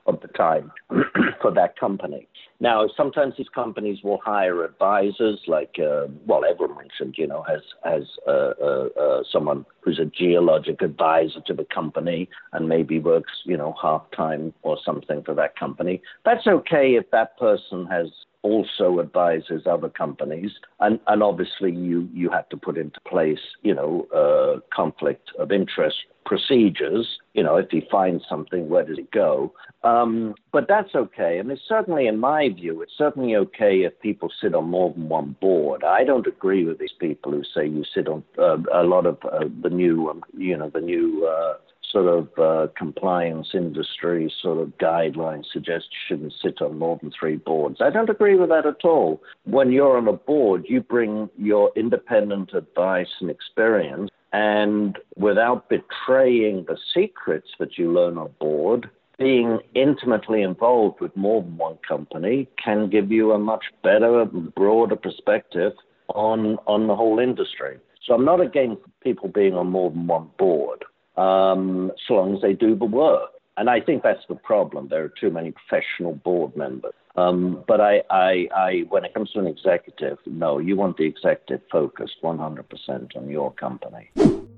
of 0.05 0.21
the 0.21 0.29
time 0.29 0.71
for 1.41 1.51
that 1.51 1.77
company. 1.77 2.25
Now, 2.61 2.87
sometimes 2.95 3.33
these 3.37 3.49
companies 3.53 3.99
will 4.01 4.19
hire 4.23 4.63
advisors, 4.63 5.41
like 5.45 5.75
uh, 5.77 6.05
well, 6.25 6.43
everyone 6.49 6.77
mentioned, 6.77 7.15
you 7.17 7.27
know, 7.27 7.43
has 7.43 7.61
has 7.83 8.03
uh, 8.25 8.53
uh, 8.61 8.87
uh, 8.99 9.23
someone 9.29 9.65
who's 9.81 9.99
a 9.99 10.05
geologic 10.05 10.81
advisor 10.81 11.41
to 11.45 11.53
the 11.53 11.65
company 11.65 12.29
and 12.53 12.69
maybe 12.69 12.99
works, 12.99 13.33
you 13.43 13.57
know, 13.57 13.75
half 13.79 14.03
time 14.15 14.53
or 14.63 14.77
something 14.85 15.21
for 15.23 15.35
that 15.35 15.59
company. 15.59 16.01
That's 16.23 16.47
okay 16.47 16.95
if 16.95 17.11
that 17.11 17.37
person 17.37 17.85
has 17.87 18.07
also 18.47 18.99
advises 18.99 19.63
other 19.65 19.89
companies, 19.89 20.51
and 20.79 20.99
and 21.07 21.21
obviously 21.21 21.71
you 21.71 22.09
you 22.13 22.29
have 22.29 22.47
to 22.49 22.57
put 22.57 22.77
into 22.77 22.99
place 23.01 23.45
you 23.61 23.73
know 23.73 24.07
uh, 24.21 24.59
conflict 24.75 25.29
of 25.39 25.51
interest 25.51 25.97
procedures. 26.27 27.07
You 27.33 27.43
know, 27.43 27.55
if 27.55 27.69
he 27.71 27.81
finds 27.89 28.23
something, 28.29 28.69
where 28.69 28.83
does 28.83 28.97
it 28.97 29.11
go? 29.11 29.53
Um, 29.83 30.35
but 30.51 30.67
that's 30.67 30.93
okay. 30.93 31.39
And 31.39 31.49
it's 31.49 31.61
certainly, 31.67 32.07
in 32.07 32.19
my 32.19 32.49
view, 32.49 32.81
it's 32.81 32.97
certainly 32.97 33.35
okay 33.35 33.83
if 33.83 33.99
people 34.01 34.29
sit 34.41 34.53
on 34.53 34.65
more 34.65 34.91
than 34.91 35.07
one 35.07 35.35
board. 35.39 35.83
I 35.83 36.03
don't 36.03 36.27
agree 36.27 36.65
with 36.65 36.79
these 36.79 36.97
people 36.99 37.31
who 37.31 37.43
say 37.43 37.65
you 37.67 37.83
sit 37.95 38.07
on 38.07 38.23
uh, 38.37 38.57
a 38.73 38.83
lot 38.83 39.05
of 39.05 39.17
uh, 39.23 39.45
the 39.63 39.69
new, 39.69 40.09
um, 40.09 40.23
you 40.37 40.57
know, 40.57 40.69
the 40.69 40.81
new. 40.81 41.25
Uh, 41.25 41.53
sort 41.91 42.07
of 42.07 42.27
uh, 42.37 42.71
compliance 42.77 43.49
industry 43.53 44.31
sort 44.41 44.59
of 44.59 44.77
guidelines 44.77 45.45
suggest 45.51 45.85
you 45.91 45.97
shouldn't 46.07 46.33
sit 46.41 46.61
on 46.61 46.77
more 46.77 46.97
than 47.01 47.11
three 47.17 47.37
boards. 47.37 47.77
I 47.81 47.89
don't 47.89 48.09
agree 48.09 48.35
with 48.35 48.49
that 48.49 48.65
at 48.65 48.83
all. 48.83 49.21
When 49.45 49.71
you're 49.71 49.97
on 49.97 50.07
a 50.07 50.13
board, 50.13 50.65
you 50.67 50.81
bring 50.81 51.29
your 51.37 51.71
independent 51.75 52.53
advice 52.53 53.07
and 53.21 53.29
experience 53.29 54.09
and 54.33 54.97
without 55.15 55.69
betraying 55.69 56.65
the 56.67 56.77
secrets 56.93 57.47
that 57.59 57.77
you 57.77 57.91
learn 57.91 58.17
on 58.17 58.29
board, 58.39 58.89
being 59.17 59.59
intimately 59.73 60.41
involved 60.41 60.99
with 60.99 61.15
more 61.15 61.41
than 61.41 61.57
one 61.57 61.77
company 61.87 62.47
can 62.63 62.89
give 62.89 63.11
you 63.11 63.31
a 63.31 63.39
much 63.39 63.65
better, 63.81 64.25
broader 64.25 64.95
perspective 64.95 65.73
on 66.09 66.57
on 66.67 66.87
the 66.87 66.95
whole 66.95 67.19
industry. 67.19 67.79
So 68.05 68.13
I'm 68.13 68.25
not 68.25 68.41
against 68.41 68.81
people 69.03 69.29
being 69.29 69.53
on 69.53 69.67
more 69.67 69.89
than 69.89 70.07
one 70.07 70.29
board, 70.37 70.85
um, 71.17 71.91
so 72.07 72.13
long 72.15 72.35
as 72.35 72.41
they 72.41 72.53
do 72.53 72.75
the 72.75 72.85
work. 72.85 73.31
And 73.57 73.69
I 73.69 73.81
think 73.81 74.03
that's 74.03 74.23
the 74.29 74.35
problem. 74.35 74.87
There 74.87 75.03
are 75.03 75.13
too 75.19 75.31
many 75.31 75.51
professional 75.51 76.13
board 76.13 76.55
members. 76.55 76.93
Um, 77.15 77.63
but 77.67 77.81
I, 77.81 78.03
I, 78.11 78.47
I, 78.55 78.85
when 78.89 79.03
it 79.03 79.15
comes 79.15 79.31
to 79.31 79.39
an 79.39 79.47
executive, 79.47 80.19
no, 80.27 80.59
you 80.59 80.75
want 80.75 80.97
the 80.97 81.05
executive 81.05 81.61
focused 81.71 82.17
100% 82.23 83.17
on 83.17 83.29
your 83.29 83.51
company. 83.51 84.11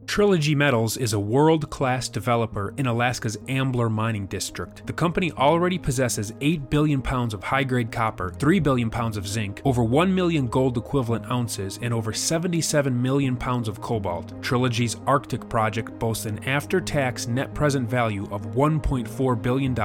Trilogy 0.09 0.55
Metals 0.55 0.97
is 0.97 1.13
a 1.13 1.19
world 1.19 1.69
class 1.69 2.09
developer 2.09 2.73
in 2.77 2.87
Alaska's 2.87 3.37
Ambler 3.47 3.91
mining 3.91 4.25
district. 4.25 4.87
The 4.87 4.91
company 4.91 5.31
already 5.33 5.77
possesses 5.77 6.33
8 6.41 6.67
billion 6.67 6.99
pounds 6.99 7.31
of 7.35 7.43
high 7.43 7.63
grade 7.63 7.91
copper, 7.91 8.33
3 8.39 8.59
billion 8.59 8.89
pounds 8.89 9.17
of 9.17 9.27
zinc, 9.27 9.61
over 9.65 9.83
1 9.83 10.13
million 10.13 10.47
gold 10.47 10.79
equivalent 10.79 11.29
ounces, 11.29 11.77
and 11.83 11.93
over 11.93 12.11
77 12.11 12.99
million 12.99 13.37
pounds 13.37 13.67
of 13.67 13.81
cobalt. 13.81 14.33
Trilogy's 14.41 14.97
Arctic 15.05 15.47
project 15.47 15.99
boasts 15.99 16.25
an 16.25 16.43
after 16.45 16.81
tax 16.81 17.27
net 17.27 17.53
present 17.53 17.87
value 17.87 18.27
of 18.31 18.55
$1.4 18.55 19.41
billion, 19.43 19.75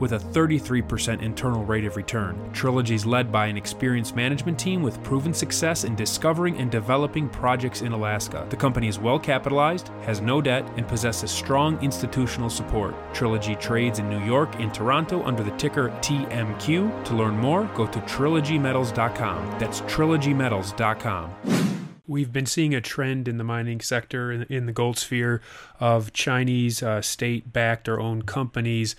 with 0.00 0.12
a 0.12 0.18
33% 0.18 1.22
internal 1.22 1.64
rate 1.64 1.84
of 1.84 1.94
return. 1.94 2.50
Trilogy 2.52 2.96
is 2.96 3.06
led 3.06 3.30
by 3.30 3.46
an 3.46 3.56
experienced 3.56 4.16
management 4.16 4.58
team 4.58 4.82
with 4.82 5.00
proven 5.04 5.32
success 5.32 5.84
in 5.84 5.94
discovering 5.94 6.58
and 6.58 6.68
developing 6.68 7.28
projects 7.28 7.82
in 7.82 7.92
Alaska. 7.92 8.44
The 8.50 8.56
company 8.56 8.88
is 8.88 8.98
well 8.98 9.20
capitalized 9.20 9.67
has 9.76 10.20
no 10.20 10.40
debt, 10.40 10.68
and 10.76 10.86
possesses 10.88 11.30
strong 11.30 11.82
institutional 11.82 12.50
support. 12.50 12.94
Trilogy 13.14 13.54
trades 13.56 13.98
in 13.98 14.08
New 14.08 14.24
York 14.24 14.54
and 14.58 14.72
Toronto 14.72 15.22
under 15.24 15.42
the 15.42 15.50
ticker 15.52 15.90
TMQ. 16.00 17.04
To 17.04 17.14
learn 17.14 17.36
more, 17.36 17.64
go 17.74 17.86
to 17.86 17.98
trilogymetals.com. 18.00 19.58
That's 19.58 19.80
trilogymetals.com. 19.82 21.34
We've 22.06 22.32
been 22.32 22.46
seeing 22.46 22.74
a 22.74 22.80
trend 22.80 23.28
in 23.28 23.36
the 23.36 23.44
mining 23.44 23.82
sector, 23.82 24.32
in, 24.32 24.64
the 24.64 24.72
gold 24.72 24.96
sphere, 24.96 25.42
of 25.78 26.14
Chinese 26.14 26.82
uh, 26.82 27.02
state 27.02 27.52
backed 27.52 27.86
or 27.86 28.00
owned 28.00 28.26
companies 28.26 28.96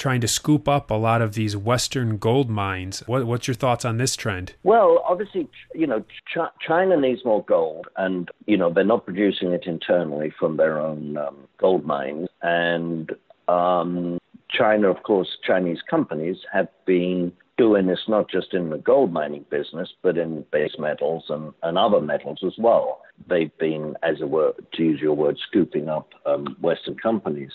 trying 0.00 0.20
to 0.22 0.26
scoop 0.28 0.66
up 0.66 0.90
a 0.90 0.94
lot 0.94 1.20
of 1.20 1.34
these 1.34 1.56
Western 1.56 2.16
gold 2.16 2.48
mines. 2.48 3.04
What, 3.06 3.26
what's 3.26 3.46
your 3.46 3.54
thoughts 3.54 3.84
on 3.84 3.98
this 3.98 4.16
trend? 4.16 4.54
Well, 4.64 5.04
obviously, 5.06 5.48
you 5.74 5.86
know, 5.86 6.00
Ch- 6.26 6.66
China 6.66 6.96
needs 6.96 7.24
more 7.24 7.44
gold, 7.44 7.86
and 7.96 8.28
you 8.46 8.56
know 8.56 8.72
they're 8.72 8.82
not 8.82 9.04
producing 9.04 9.52
it 9.52 9.64
internally 9.66 10.32
from 10.38 10.56
their 10.56 10.80
own 10.80 11.16
um, 11.16 11.36
gold 11.58 11.84
mines, 11.84 12.28
and 12.42 13.12
um, 13.46 14.18
China, 14.50 14.90
of 14.90 15.02
course, 15.02 15.28
Chinese 15.46 15.80
companies 15.88 16.38
have 16.52 16.68
been 16.86 17.32
doing 17.58 17.86
this 17.86 18.00
not 18.08 18.30
just 18.30 18.54
in 18.54 18.70
the 18.70 18.78
gold 18.78 19.12
mining 19.12 19.44
business, 19.50 19.90
but 20.02 20.16
in 20.16 20.46
base 20.50 20.76
metals 20.78 21.24
and, 21.28 21.52
and 21.62 21.76
other 21.76 22.00
metals 22.00 22.38
as 22.44 22.54
well. 22.58 23.02
They've 23.28 23.56
been, 23.58 23.96
as 24.02 24.16
it 24.22 24.30
were, 24.30 24.54
to 24.74 24.82
use 24.82 24.98
your 24.98 25.14
word, 25.14 25.36
scooping 25.46 25.90
up 25.90 26.08
um, 26.24 26.56
Western 26.62 26.96
companies. 26.96 27.52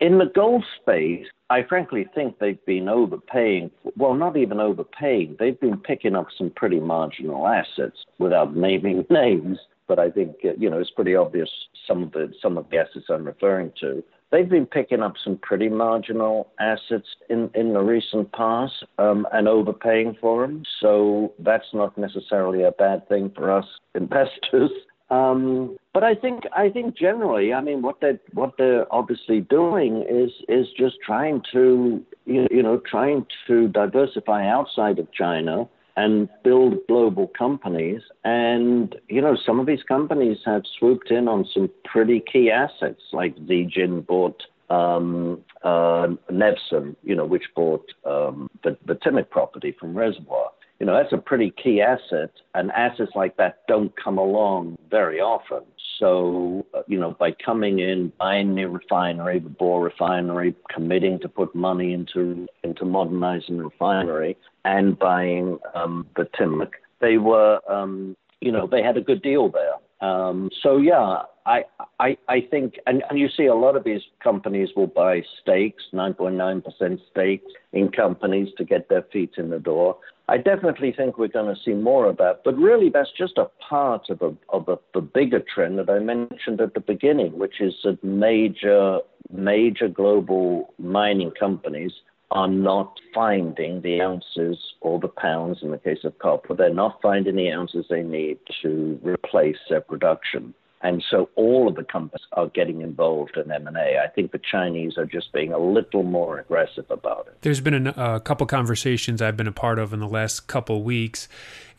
In 0.00 0.18
the 0.18 0.30
gold 0.34 0.64
space, 0.80 1.26
I 1.50 1.62
frankly 1.68 2.06
think 2.14 2.38
they've 2.38 2.64
been 2.66 2.88
overpaying. 2.88 3.70
Well, 3.96 4.14
not 4.14 4.36
even 4.36 4.60
overpaying. 4.60 5.36
They've 5.38 5.58
been 5.58 5.78
picking 5.78 6.16
up 6.16 6.28
some 6.36 6.50
pretty 6.50 6.80
marginal 6.80 7.46
assets 7.46 8.04
without 8.18 8.56
naming 8.56 9.04
names. 9.10 9.58
But 9.88 9.98
I 9.98 10.10
think 10.10 10.36
uh, 10.44 10.52
you 10.58 10.70
know 10.70 10.78
it's 10.78 10.90
pretty 10.90 11.14
obvious 11.14 11.50
some 11.86 12.04
of 12.04 12.12
the 12.12 12.32
some 12.40 12.56
of 12.56 12.70
the 12.70 12.78
assets 12.78 13.06
I'm 13.10 13.24
referring 13.24 13.72
to. 13.80 14.02
They've 14.30 14.48
been 14.48 14.64
picking 14.64 15.02
up 15.02 15.14
some 15.22 15.36
pretty 15.36 15.68
marginal 15.68 16.50
assets 16.58 17.06
in, 17.28 17.50
in 17.54 17.74
the 17.74 17.80
recent 17.80 18.32
past 18.32 18.72
um, 18.98 19.26
and 19.30 19.46
overpaying 19.46 20.16
for 20.22 20.46
them. 20.46 20.62
So 20.80 21.34
that's 21.38 21.66
not 21.74 21.98
necessarily 21.98 22.62
a 22.62 22.72
bad 22.72 23.06
thing 23.10 23.30
for 23.36 23.50
us 23.52 23.66
investors. 23.94 24.70
Um, 25.12 25.76
but 25.92 26.02
I 26.04 26.14
think 26.14 26.44
I 26.56 26.70
think 26.70 26.96
generally, 26.96 27.52
I 27.52 27.60
mean, 27.60 27.82
what 27.82 28.00
they 28.00 28.18
what 28.32 28.54
they're 28.56 28.92
obviously 28.92 29.40
doing 29.40 30.06
is 30.08 30.30
is 30.48 30.66
just 30.76 30.96
trying 31.04 31.42
to 31.52 32.02
you 32.24 32.62
know 32.62 32.80
trying 32.90 33.26
to 33.46 33.68
diversify 33.68 34.48
outside 34.48 34.98
of 34.98 35.12
China 35.12 35.68
and 35.96 36.30
build 36.42 36.78
global 36.88 37.30
companies. 37.36 38.00
And 38.24 38.96
you 39.08 39.20
know, 39.20 39.36
some 39.44 39.60
of 39.60 39.66
these 39.66 39.82
companies 39.86 40.38
have 40.46 40.62
swooped 40.78 41.10
in 41.10 41.28
on 41.28 41.46
some 41.52 41.68
pretty 41.84 42.20
key 42.20 42.50
assets, 42.50 43.02
like 43.12 43.36
Zijin 43.36 44.06
bought 44.06 44.42
um, 44.70 45.44
uh, 45.62 46.08
Nevsun, 46.30 46.96
you 47.02 47.14
know, 47.14 47.26
which 47.26 47.44
bought 47.54 47.84
um, 48.06 48.48
the, 48.64 48.78
the 48.86 48.94
Timok 48.94 49.28
property 49.28 49.76
from 49.78 49.94
Reservoir 49.94 50.52
you 50.82 50.86
know, 50.86 50.94
that's 50.94 51.12
a 51.12 51.16
pretty 51.16 51.52
key 51.62 51.80
asset, 51.80 52.32
and 52.56 52.72
assets 52.72 53.12
like 53.14 53.36
that 53.36 53.64
don't 53.68 53.92
come 53.94 54.18
along 54.18 54.76
very 54.90 55.20
often. 55.20 55.60
So, 56.00 56.66
uh, 56.74 56.82
you 56.88 56.98
know, 56.98 57.12
by 57.20 57.30
coming 57.30 57.78
in, 57.78 58.12
buying 58.18 58.56
the 58.56 58.64
refinery, 58.64 59.38
the 59.38 59.48
Bor 59.48 59.80
refinery, 59.80 60.56
committing 60.74 61.20
to 61.20 61.28
put 61.28 61.54
money 61.54 61.92
into 61.92 62.48
into 62.64 62.84
modernizing 62.84 63.58
the 63.58 63.62
refinery, 63.66 64.36
and 64.64 64.98
buying 64.98 65.60
um, 65.76 66.08
the 66.16 66.24
Timok, 66.36 66.72
they 67.00 67.16
were, 67.16 67.60
um, 67.70 68.16
you 68.40 68.50
know, 68.50 68.66
they 68.66 68.82
had 68.82 68.96
a 68.96 69.02
good 69.02 69.22
deal 69.22 69.52
there. 69.52 69.74
Um, 70.02 70.50
so 70.64 70.78
yeah, 70.78 71.22
I, 71.46 71.64
I, 72.00 72.16
I 72.28 72.40
think, 72.50 72.74
and, 72.86 73.04
and 73.08 73.18
you 73.18 73.28
see 73.36 73.46
a 73.46 73.54
lot 73.54 73.76
of 73.76 73.84
these 73.84 74.00
companies 74.22 74.70
will 74.76 74.88
buy 74.88 75.22
stakes, 75.40 75.84
9.9% 75.92 77.00
stakes 77.10 77.52
in 77.72 77.88
companies 77.90 78.48
to 78.58 78.64
get 78.64 78.88
their 78.88 79.02
feet 79.12 79.34
in 79.38 79.50
the 79.50 79.60
door. 79.60 79.96
I 80.28 80.38
definitely 80.38 80.92
think 80.92 81.18
we're 81.18 81.28
going 81.28 81.54
to 81.54 81.60
see 81.62 81.74
more 81.74 82.06
of 82.06 82.16
that. 82.18 82.42
But 82.44 82.56
really, 82.56 82.90
that's 82.90 83.10
just 83.16 83.38
a 83.38 83.50
part 83.68 84.08
of, 84.08 84.22
a, 84.22 84.34
of 84.50 84.68
a, 84.68 84.78
the 84.94 85.00
bigger 85.00 85.40
trend 85.40 85.78
that 85.78 85.90
I 85.90 85.98
mentioned 85.98 86.60
at 86.60 86.74
the 86.74 86.80
beginning, 86.80 87.38
which 87.38 87.60
is 87.60 87.74
that 87.84 88.02
major, 88.04 89.00
major 89.32 89.88
global 89.88 90.72
mining 90.78 91.32
companies 91.38 91.92
are 92.30 92.48
not 92.48 92.98
finding 93.14 93.82
the 93.82 94.00
ounces 94.00 94.56
or 94.80 94.98
the 94.98 95.08
pounds 95.08 95.58
in 95.60 95.70
the 95.70 95.78
case 95.78 96.02
of 96.04 96.18
copper. 96.18 96.54
They're 96.54 96.72
not 96.72 97.00
finding 97.02 97.36
the 97.36 97.50
ounces 97.50 97.86
they 97.90 98.02
need 98.02 98.38
to 98.62 98.98
replace 99.02 99.58
their 99.68 99.82
production. 99.82 100.54
And 100.82 101.02
so 101.08 101.30
all 101.36 101.68
of 101.68 101.76
the 101.76 101.84
companies 101.84 102.26
are 102.32 102.48
getting 102.48 102.80
involved 102.80 103.36
in 103.36 103.50
M&A. 103.50 103.98
I 103.98 104.08
think 104.08 104.32
the 104.32 104.40
Chinese 104.40 104.98
are 104.98 105.06
just 105.06 105.32
being 105.32 105.52
a 105.52 105.58
little 105.58 106.02
more 106.02 106.40
aggressive 106.40 106.86
about 106.90 107.28
it. 107.28 107.38
There's 107.42 107.60
been 107.60 107.86
a, 107.86 107.94
a 107.96 108.20
couple 108.20 108.46
conversations 108.46 109.22
I've 109.22 109.36
been 109.36 109.46
a 109.46 109.52
part 109.52 109.78
of 109.78 109.92
in 109.92 110.00
the 110.00 110.08
last 110.08 110.48
couple 110.48 110.82
weeks, 110.82 111.28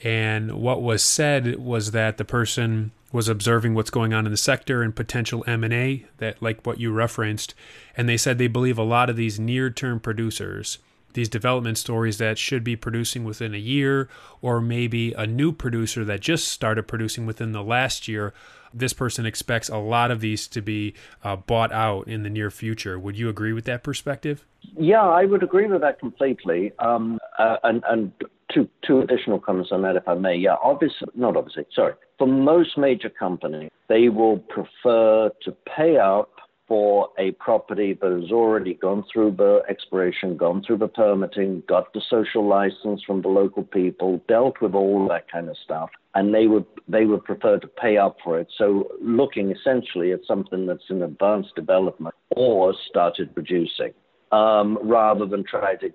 and 0.03 0.53
what 0.53 0.81
was 0.81 1.03
said 1.03 1.59
was 1.59 1.91
that 1.91 2.17
the 2.17 2.25
person 2.25 2.91
was 3.11 3.27
observing 3.27 3.75
what's 3.75 3.91
going 3.91 4.13
on 4.13 4.25
in 4.25 4.31
the 4.31 4.37
sector 4.37 4.81
and 4.81 4.95
potential 4.95 5.43
M&A 5.45 6.05
that 6.17 6.41
like 6.41 6.65
what 6.65 6.79
you 6.79 6.91
referenced, 6.91 7.53
and 7.97 8.07
they 8.07 8.17
said 8.17 8.37
they 8.37 8.47
believe 8.47 8.77
a 8.77 8.83
lot 8.83 9.09
of 9.09 9.15
these 9.15 9.39
near-term 9.39 9.99
producers 9.99 10.79
these 11.13 11.29
development 11.29 11.77
stories 11.77 12.17
that 12.17 12.37
should 12.37 12.63
be 12.63 12.75
producing 12.75 13.23
within 13.23 13.53
a 13.53 13.59
year, 13.59 14.09
or 14.41 14.59
maybe 14.59 15.13
a 15.13 15.25
new 15.25 15.51
producer 15.51 16.03
that 16.03 16.19
just 16.19 16.47
started 16.47 16.87
producing 16.87 17.25
within 17.25 17.51
the 17.51 17.63
last 17.63 18.07
year. 18.07 18.33
This 18.73 18.93
person 18.93 19.25
expects 19.25 19.69
a 19.69 19.77
lot 19.77 20.11
of 20.11 20.19
these 20.19 20.47
to 20.49 20.61
be 20.61 20.93
uh, 21.23 21.35
bought 21.35 21.71
out 21.71 22.07
in 22.07 22.23
the 22.23 22.29
near 22.29 22.49
future. 22.49 22.97
Would 22.99 23.17
you 23.17 23.29
agree 23.29 23.53
with 23.53 23.65
that 23.65 23.83
perspective? 23.83 24.45
Yeah, 24.77 25.03
I 25.03 25.25
would 25.25 25.43
agree 25.43 25.67
with 25.67 25.81
that 25.81 25.99
completely. 25.99 26.71
Um, 26.79 27.19
uh, 27.37 27.57
and, 27.63 27.83
and 27.87 28.11
two, 28.53 28.69
two 28.85 29.01
additional 29.01 29.39
comments 29.39 29.69
on 29.71 29.81
that, 29.83 29.95
if 29.95 30.07
I 30.07 30.15
may. 30.15 30.35
Yeah, 30.35 30.55
obviously, 30.63 31.07
not 31.15 31.35
obviously, 31.35 31.65
sorry. 31.73 31.93
For 32.17 32.27
most 32.27 32.77
major 32.77 33.09
companies, 33.09 33.71
they 33.89 34.09
will 34.09 34.37
prefer 34.37 35.31
to 35.43 35.51
pay 35.75 35.97
up 35.97 36.29
for 36.67 37.09
a 37.17 37.31
property 37.31 37.97
that 38.01 38.11
has 38.21 38.31
already 38.31 38.73
gone 38.73 39.03
through 39.11 39.31
the 39.31 39.61
exploration, 39.69 40.37
gone 40.37 40.63
through 40.65 40.77
the 40.77 40.87
permitting, 40.87 41.61
got 41.67 41.91
the 41.93 42.01
social 42.09 42.47
license 42.47 43.03
from 43.05 43.21
the 43.21 43.27
local 43.27 43.63
people, 43.63 44.21
dealt 44.27 44.61
with 44.61 44.73
all 44.73 45.07
that 45.09 45.29
kind 45.29 45.49
of 45.49 45.57
stuff, 45.63 45.89
and 46.15 46.33
they 46.33 46.47
would 46.47 46.65
they 46.87 47.05
would 47.05 47.23
prefer 47.23 47.59
to 47.59 47.67
pay 47.67 47.97
up 47.97 48.17
for 48.23 48.39
it. 48.39 48.47
So 48.57 48.87
looking 49.01 49.51
essentially 49.51 50.11
at 50.11 50.21
something 50.25 50.65
that's 50.65 50.89
in 50.89 51.01
advanced 51.01 51.55
development 51.55 52.15
or 52.35 52.73
started 52.89 53.33
producing. 53.33 53.93
Um, 54.31 54.79
rather 54.81 55.27
than 55.27 55.43
try 55.43 55.75
to 55.75 55.91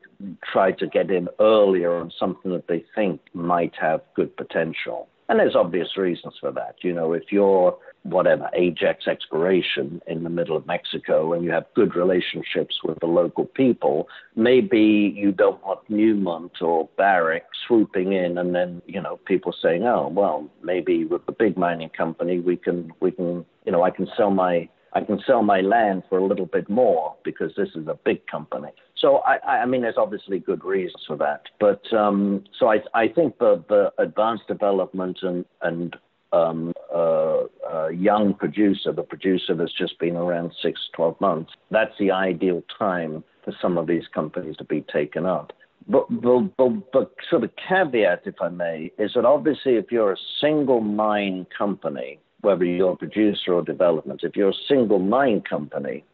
try 0.52 0.70
to 0.70 0.86
get 0.86 1.10
in 1.10 1.26
earlier 1.40 1.96
on 1.96 2.12
something 2.20 2.52
that 2.52 2.68
they 2.68 2.84
think 2.94 3.20
might 3.34 3.74
have 3.80 4.00
good 4.14 4.36
potential. 4.36 5.08
And 5.28 5.40
there's 5.40 5.56
obvious 5.56 5.96
reasons 5.96 6.34
for 6.40 6.52
that. 6.52 6.76
You 6.82 6.94
know, 6.94 7.14
if 7.14 7.24
you're 7.32 7.76
whatever 8.02 8.48
Ajax 8.54 9.06
exploration 9.06 10.00
in 10.06 10.24
the 10.24 10.30
middle 10.30 10.56
of 10.56 10.66
Mexico 10.66 11.32
and 11.32 11.44
you 11.44 11.50
have 11.50 11.66
good 11.74 11.94
relationships 11.94 12.78
with 12.82 12.98
the 13.00 13.06
local 13.06 13.44
people, 13.44 14.08
maybe 14.36 15.12
you 15.14 15.32
don't 15.32 15.62
want 15.64 15.80
Newmont 15.90 16.62
or 16.62 16.88
Barrick 16.96 17.44
swooping 17.66 18.12
in 18.12 18.38
and 18.38 18.54
then, 18.54 18.82
you 18.86 19.00
know, 19.00 19.18
people 19.26 19.54
saying, 19.62 19.84
Oh, 19.84 20.08
well, 20.08 20.48
maybe 20.62 21.04
with 21.04 21.26
the 21.26 21.32
big 21.32 21.56
mining 21.56 21.90
company 21.90 22.40
we 22.40 22.56
can 22.56 22.92
we 23.00 23.10
can 23.10 23.44
you 23.64 23.72
know, 23.72 23.82
I 23.82 23.90
can 23.90 24.08
sell 24.16 24.30
my 24.30 24.68
I 24.94 25.02
can 25.02 25.20
sell 25.26 25.42
my 25.42 25.60
land 25.60 26.04
for 26.08 26.18
a 26.18 26.24
little 26.24 26.46
bit 26.46 26.68
more 26.70 27.14
because 27.22 27.52
this 27.56 27.68
is 27.74 27.86
a 27.86 27.98
big 28.04 28.26
company. 28.26 28.70
So 28.96 29.18
I, 29.18 29.62
I 29.62 29.66
mean, 29.66 29.82
there's 29.82 29.98
obviously 29.98 30.38
good 30.38 30.64
reasons 30.64 31.04
for 31.06 31.16
that. 31.18 31.42
But 31.60 31.92
um, 31.92 32.44
so 32.58 32.72
I, 32.72 32.78
I 32.94 33.08
think 33.08 33.38
the, 33.38 33.62
the 33.68 33.92
advanced 33.98 34.48
development 34.48 35.18
and 35.22 35.44
and 35.60 35.96
um, 36.32 36.72
uh, 36.94 37.44
uh, 37.70 37.88
young 37.88 38.34
producer, 38.34 38.92
the 38.92 39.02
producer 39.02 39.54
that's 39.54 39.72
just 39.72 39.98
been 39.98 40.16
around 40.16 40.52
six, 40.62 40.80
12 40.94 41.20
months, 41.20 41.52
that's 41.70 41.96
the 41.98 42.10
ideal 42.10 42.62
time 42.78 43.24
for 43.44 43.52
some 43.60 43.78
of 43.78 43.86
these 43.86 44.04
companies 44.14 44.56
to 44.56 44.64
be 44.64 44.82
taken 44.92 45.26
up. 45.26 45.52
But, 45.88 46.06
but, 46.10 46.56
but, 46.56 46.92
but 46.92 47.14
so 47.30 47.38
the 47.38 47.50
caveat, 47.68 48.22
if 48.26 48.34
I 48.42 48.48
may, 48.50 48.92
is 48.98 49.12
that 49.14 49.24
obviously 49.24 49.76
if 49.76 49.90
you're 49.90 50.12
a 50.12 50.18
single 50.40 50.80
mine 50.80 51.46
company, 51.56 52.18
whether 52.42 52.64
you're 52.64 52.92
a 52.92 52.96
producer 52.96 53.54
or 53.54 53.62
development, 53.62 54.20
if 54.22 54.36
you're 54.36 54.50
a 54.50 54.64
single 54.68 54.98
mine 54.98 55.42
company, 55.48 56.04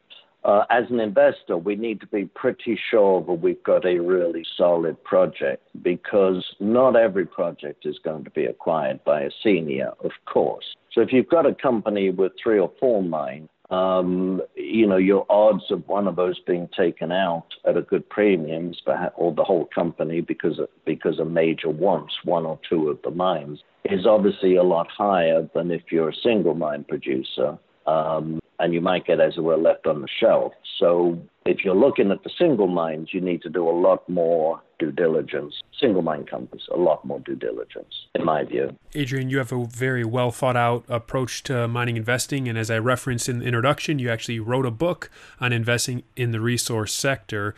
uh, 0.45 0.65
as 0.71 0.85
an 0.91 1.01
investor, 1.01 1.57
we 1.57 1.75
need 1.75 2.01
to 2.01 2.07
be 2.07 2.27
pretty 2.27 2.79
sure 2.91 3.23
that 3.23 3.33
we've 3.33 3.63
got 3.63 3.87
a 3.87 3.99
really 3.99 4.45
solid 4.57 5.03
project 5.03 5.67
because 5.83 6.45
not 6.61 6.97
every 6.97 7.25
project 7.25 7.87
is 7.87 7.99
going 8.05 8.25
to 8.25 8.31
be 8.31 8.45
acquired 8.45 9.03
by 9.05 9.23
a 9.23 9.31
senior, 9.43 9.93
of 10.03 10.11
course. 10.27 10.65
So 10.93 11.01
if 11.01 11.13
you've 11.13 11.29
got 11.29 11.47
a 11.47 11.55
company 11.55 12.11
with 12.11 12.33
three 12.43 12.59
or 12.59 12.71
four 12.79 13.03
mines, 13.03 13.49
um, 13.71 14.43
you 14.55 14.87
know, 14.87 14.99
your 14.99 15.25
odds 15.31 15.65
of 15.71 15.89
one 15.89 16.07
of 16.07 16.17
those 16.17 16.39
being 16.41 16.69
taken 16.77 17.11
out 17.11 17.47
at 17.65 17.79
a 17.79 17.83
good 17.83 18.09
premium, 18.11 18.75
or 19.17 19.35
the 19.35 19.43
whole 19.43 19.69
company 19.75 20.21
because 20.21 20.61
because 20.85 21.19
a 21.19 21.25
major 21.25 21.71
wants 21.71 22.15
one 22.25 22.45
or 22.45 22.61
two 22.69 22.91
of 22.91 22.99
the 23.03 23.11
mines, 23.11 23.61
is 23.87 24.07
obviously 24.07 24.57
a 24.57 24.63
lot 24.63 24.89
higher 24.91 25.49
than 25.55 25.71
if 25.71 25.83
you're 25.91 26.11
a 26.11 26.15
single 26.15 26.55
mine 26.55 26.85
producer. 26.85 27.59
Um, 27.87 28.41
and 28.59 28.73
you 28.73 28.81
might 28.81 29.07
get, 29.07 29.21
as 29.21 29.37
it 29.37 29.41
were, 29.41 29.57
left 29.57 29.87
on 29.87 30.01
the 30.01 30.09
shelf. 30.21 30.53
So 30.79 31.19
if 31.45 31.65
you're 31.65 31.75
looking 31.75 32.11
at 32.11 32.23
the 32.23 32.31
single 32.39 32.69
mines, 32.69 33.09
you 33.13 33.21
need 33.21 33.43
to 33.43 33.51
do 33.51 33.69
a 33.69 33.71
lot 33.71 34.09
more 34.09 34.61
due 34.79 34.93
diligence. 34.93 35.55
Single 35.79 36.03
mine 36.03 36.25
companies, 36.25 36.67
a 36.73 36.77
lot 36.77 37.05
more 37.05 37.21
due 37.21 37.35
diligence, 37.35 37.93
in 38.15 38.25
my 38.25 38.45
view. 38.45 38.75
Adrian, 38.95 39.29
you 39.29 39.39
have 39.39 39.53
a 39.53 39.65
very 39.65 40.05
well 40.05 40.31
thought 40.31 40.57
out 40.57 40.85
approach 40.89 41.43
to 41.45 41.69
mining 41.69 41.97
investing. 41.97 42.49
And 42.49 42.57
as 42.57 42.71
I 42.71 42.79
referenced 42.79 43.29
in 43.29 43.41
the 43.41 43.45
introduction, 43.45 43.99
you 43.99 44.11
actually 44.11 44.41
wrote 44.41 44.67
a 44.67 44.71
book 44.71 45.11
on 45.41 45.53
investing 45.53 46.05
in 46.17 46.31
the 46.31 46.41
resource 46.41 46.93
sector. 46.93 47.55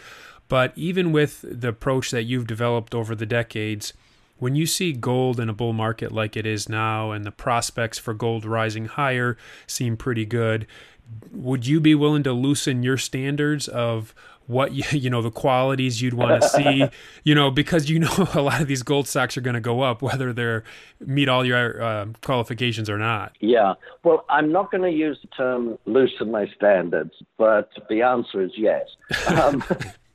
But 0.48 0.72
even 0.76 1.12
with 1.12 1.44
the 1.48 1.68
approach 1.68 2.10
that 2.10 2.22
you've 2.22 2.46
developed 2.46 2.94
over 2.94 3.14
the 3.14 3.26
decades, 3.26 3.92
when 4.38 4.54
you 4.54 4.66
see 4.66 4.92
gold 4.92 5.40
in 5.40 5.48
a 5.48 5.54
bull 5.54 5.72
market 5.72 6.12
like 6.12 6.36
it 6.36 6.46
is 6.46 6.68
now 6.68 7.10
and 7.10 7.24
the 7.24 7.30
prospects 7.30 7.98
for 7.98 8.14
gold 8.14 8.44
rising 8.44 8.86
higher 8.86 9.36
seem 9.66 9.96
pretty 9.96 10.26
good, 10.26 10.66
would 11.32 11.66
you 11.66 11.80
be 11.80 11.94
willing 11.94 12.22
to 12.24 12.32
loosen 12.32 12.82
your 12.82 12.96
standards 12.98 13.68
of 13.68 14.14
what 14.46 14.72
you, 14.72 14.84
you 14.98 15.10
know 15.10 15.22
the 15.22 15.30
qualities 15.30 16.02
you'd 16.02 16.14
want 16.14 16.42
to 16.42 16.48
see? 16.50 16.88
You 17.24 17.34
know 17.34 17.50
because 17.50 17.88
you 17.88 17.98
know 17.98 18.28
a 18.34 18.42
lot 18.42 18.60
of 18.60 18.68
these 18.68 18.82
gold 18.82 19.08
stocks 19.08 19.36
are 19.36 19.40
going 19.40 19.54
to 19.54 19.60
go 19.60 19.80
up 19.80 20.02
whether 20.02 20.32
they're 20.32 20.64
meet 21.00 21.28
all 21.28 21.44
your 21.44 21.82
uh, 21.82 22.06
qualifications 22.22 22.90
or 22.90 22.98
not. 22.98 23.36
Yeah. 23.40 23.74
Well 24.04 24.24
i'm 24.28 24.52
not 24.52 24.70
going 24.70 24.82
to 24.82 24.96
use 24.96 25.18
the 25.22 25.28
term 25.28 25.78
loosen 25.86 26.30
my 26.30 26.46
standards 26.56 27.14
but 27.38 27.70
the 27.88 28.02
answer 28.02 28.42
is 28.42 28.52
yes. 28.56 28.86
Um, 29.28 29.64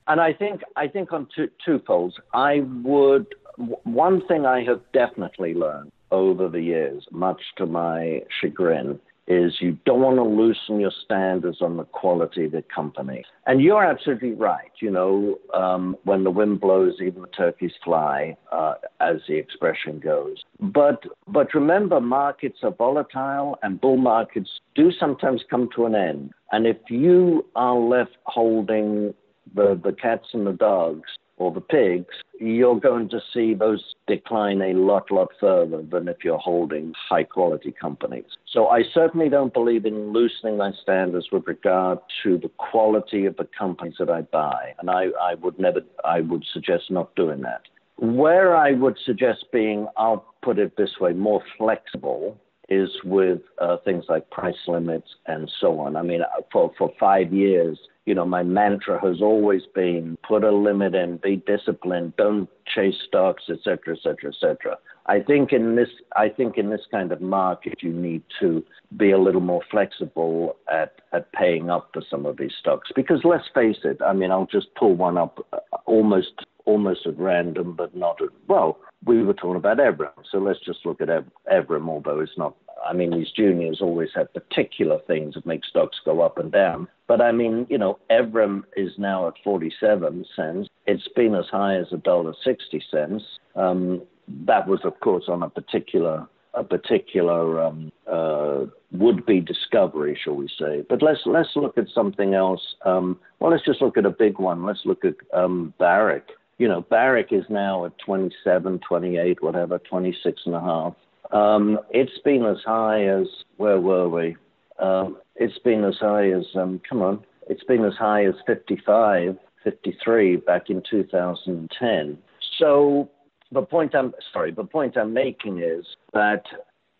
and 0.07 0.19
i 0.19 0.33
think 0.33 0.61
i 0.75 0.87
think 0.87 1.13
on 1.13 1.27
two 1.35 1.49
two 1.65 1.79
poles 1.79 2.13
i 2.33 2.61
would 2.83 3.27
one 3.57 4.25
thing 4.27 4.45
I 4.45 4.63
have 4.63 4.81
definitely 4.93 5.53
learned 5.53 5.91
over 6.11 6.47
the 6.47 6.61
years, 6.61 7.05
much 7.11 7.41
to 7.57 7.65
my 7.65 8.21
chagrin, 8.41 8.99
is 9.27 9.57
you 9.61 9.77
don't 9.85 10.01
want 10.01 10.17
to 10.17 10.23
loosen 10.23 10.79
your 10.79 10.91
standards 11.05 11.61
on 11.61 11.77
the 11.77 11.85
quality 11.85 12.45
of 12.45 12.51
the 12.51 12.63
company. 12.63 13.23
And 13.45 13.61
you're 13.61 13.83
absolutely 13.83 14.33
right. 14.33 14.71
You 14.81 14.91
know, 14.91 15.39
um, 15.53 15.95
when 16.03 16.23
the 16.23 16.31
wind 16.31 16.59
blows, 16.59 16.95
even 17.01 17.21
the 17.21 17.27
turkeys 17.27 17.71
fly, 17.83 18.35
uh, 18.51 18.73
as 18.99 19.17
the 19.27 19.35
expression 19.35 19.99
goes. 19.99 20.43
But 20.59 21.03
but 21.27 21.53
remember, 21.53 22.01
markets 22.01 22.59
are 22.63 22.71
volatile, 22.71 23.57
and 23.63 23.79
bull 23.79 23.97
markets 23.97 24.49
do 24.75 24.91
sometimes 24.91 25.43
come 25.49 25.69
to 25.75 25.85
an 25.85 25.95
end. 25.95 26.33
And 26.51 26.67
if 26.67 26.77
you 26.89 27.45
are 27.55 27.77
left 27.77 28.17
holding 28.23 29.13
the 29.55 29.79
the 29.81 29.93
cats 29.93 30.27
and 30.33 30.45
the 30.45 30.53
dogs 30.53 31.09
or 31.41 31.51
the 31.51 31.59
pigs, 31.59 32.13
you're 32.39 32.79
going 32.79 33.09
to 33.09 33.19
see 33.33 33.55
those 33.55 33.95
decline 34.07 34.61
a 34.61 34.73
lot, 34.73 35.09
lot 35.09 35.29
further 35.39 35.81
than 35.81 36.07
if 36.07 36.17
you're 36.23 36.37
holding 36.37 36.93
high 37.09 37.23
quality 37.23 37.71
companies. 37.71 38.25
So 38.47 38.67
I 38.67 38.83
certainly 38.93 39.27
don't 39.27 39.53
believe 39.53 39.85
in 39.85 40.13
loosening 40.13 40.57
my 40.57 40.71
standards 40.83 41.29
with 41.31 41.47
regard 41.47 41.97
to 42.23 42.37
the 42.37 42.49
quality 42.57 43.25
of 43.25 43.35
the 43.37 43.47
companies 43.57 43.95
that 43.97 44.09
I 44.09 44.21
buy. 44.21 44.73
And 44.79 44.91
I, 44.91 45.07
I 45.19 45.33
would 45.41 45.57
never, 45.59 45.81
I 46.05 46.21
would 46.21 46.45
suggest 46.53 46.91
not 46.91 47.15
doing 47.15 47.41
that. 47.41 47.63
Where 47.97 48.55
I 48.55 48.73
would 48.73 48.97
suggest 49.03 49.45
being, 49.51 49.87
I'll 49.97 50.25
put 50.43 50.59
it 50.59 50.77
this 50.77 50.99
way, 50.99 51.13
more 51.13 51.41
flexible 51.57 52.39
is 52.79 52.89
with 53.03 53.41
uh, 53.59 53.77
things 53.85 54.05
like 54.07 54.29
price 54.29 54.63
limits 54.75 55.09
and 55.25 55.51
so 55.59 55.79
on. 55.83 55.95
I 55.95 56.03
mean, 56.09 56.21
for, 56.51 56.71
for 56.77 56.89
five 56.99 57.29
years, 57.33 57.77
you 58.05 58.15
know, 58.15 58.25
my 58.25 58.43
mantra 58.43 58.99
has 59.07 59.21
always 59.21 59.63
been 59.75 60.17
put 60.27 60.43
a 60.43 60.55
limit 60.67 60.95
in, 60.95 61.17
be 61.17 61.35
disciplined, 61.53 62.15
don't 62.15 62.49
chase 62.73 62.99
stocks, 63.07 63.43
et 63.53 63.59
cetera, 63.65 63.95
et 63.95 64.01
cetera, 64.01 64.29
et 64.33 64.39
cetera. 64.39 64.77
I 65.05 65.19
think 65.19 65.51
in 65.51 65.75
this, 65.75 65.89
I 66.15 66.29
think 66.29 66.57
in 66.57 66.69
this 66.69 66.85
kind 66.95 67.11
of 67.11 67.19
market, 67.21 67.75
you 67.81 67.91
need 67.91 68.23
to 68.39 68.63
be 68.97 69.11
a 69.11 69.19
little 69.19 69.41
more 69.41 69.63
flexible 69.69 70.55
at, 70.71 70.91
at 71.11 71.31
paying 71.33 71.69
up 71.69 71.89
for 71.93 72.01
some 72.09 72.25
of 72.25 72.37
these 72.37 72.53
stocks. 72.59 72.89
Because 72.95 73.21
let's 73.23 73.49
face 73.53 73.81
it, 73.83 73.99
I 74.09 74.13
mean, 74.13 74.31
I'll 74.31 74.51
just 74.51 74.73
pull 74.75 74.95
one 74.95 75.17
up 75.17 75.45
uh, 75.53 75.57
almost, 75.85 76.33
almost 76.65 77.05
at 77.05 77.17
random, 77.17 77.73
but 77.73 77.95
not 77.95 78.21
at, 78.21 78.29
well, 78.47 78.79
we 79.05 79.23
were 79.23 79.33
talking 79.33 79.55
about 79.55 79.77
Evrim. 79.77 80.11
So 80.31 80.37
let's 80.37 80.59
just 80.65 80.85
look 80.85 81.01
at 81.01 81.09
Evrim, 81.51 81.89
although 81.89 82.19
it's 82.19 82.37
not 82.37 82.55
I 82.85 82.93
mean, 82.93 83.11
these 83.11 83.31
juniors 83.31 83.79
always 83.81 84.09
have 84.15 84.33
particular 84.33 84.99
things 85.07 85.35
that 85.35 85.45
make 85.45 85.63
stocks 85.65 85.97
go 86.03 86.21
up 86.21 86.37
and 86.37 86.51
down. 86.51 86.87
But 87.07 87.21
I 87.21 87.31
mean, 87.31 87.67
you 87.69 87.77
know, 87.77 87.99
Evrim 88.09 88.63
is 88.75 88.91
now 88.97 89.27
at 89.27 89.35
47 89.43 90.25
cents. 90.35 90.69
It's 90.87 91.07
been 91.15 91.35
as 91.35 91.45
high 91.51 91.75
as 91.75 91.87
a 91.91 91.97
dollar 91.97 92.33
60 92.43 92.83
cents. 92.89 93.23
Um, 93.55 94.01
that 94.45 94.67
was, 94.67 94.79
of 94.83 94.99
course, 94.99 95.25
on 95.27 95.43
a 95.43 95.49
particular 95.49 96.27
a 96.53 96.65
particular 96.65 97.63
um, 97.63 97.93
uh, 98.11 98.65
would-be 98.91 99.39
discovery, 99.39 100.19
shall 100.21 100.35
we 100.35 100.49
say? 100.59 100.83
But 100.89 101.01
let's 101.01 101.21
let's 101.25 101.51
look 101.55 101.77
at 101.77 101.87
something 101.95 102.33
else. 102.33 102.75
Um, 102.83 103.17
well, 103.39 103.51
let's 103.51 103.63
just 103.63 103.81
look 103.81 103.97
at 103.97 104.05
a 104.05 104.09
big 104.09 104.37
one. 104.37 104.65
Let's 104.65 104.81
look 104.83 105.05
at 105.05 105.15
um, 105.33 105.73
Barrick. 105.79 106.27
You 106.57 106.67
know, 106.67 106.81
Barrick 106.81 107.29
is 107.31 107.45
now 107.49 107.85
at 107.85 107.97
27, 107.99 108.79
28, 108.87 109.41
whatever, 109.41 109.79
26 109.79 110.41
and 110.45 110.55
a 110.55 110.61
half. 110.61 110.93
Um, 111.31 111.79
it's 111.89 112.17
been 112.23 112.45
as 112.45 112.57
high 112.65 113.05
as 113.05 113.27
where 113.57 113.79
were 113.79 114.09
we? 114.09 114.35
Um, 114.79 115.17
it's 115.35 115.57
been 115.59 115.83
as 115.83 115.95
high 115.99 116.31
as 116.31 116.45
um, 116.55 116.81
come 116.87 117.01
on, 117.01 117.23
it's 117.49 117.63
been 117.63 117.85
as 117.85 117.93
high 117.93 118.25
as 118.25 118.35
55, 118.45 119.37
53 119.63 120.35
back 120.37 120.69
in 120.69 120.83
2010. 120.89 122.17
So 122.57 123.09
the 123.51 123.61
point 123.61 123.95
I'm 123.95 124.13
sorry, 124.33 124.51
the 124.51 124.63
point 124.63 124.97
I'm 124.97 125.13
making 125.13 125.59
is 125.59 125.85
that 126.13 126.43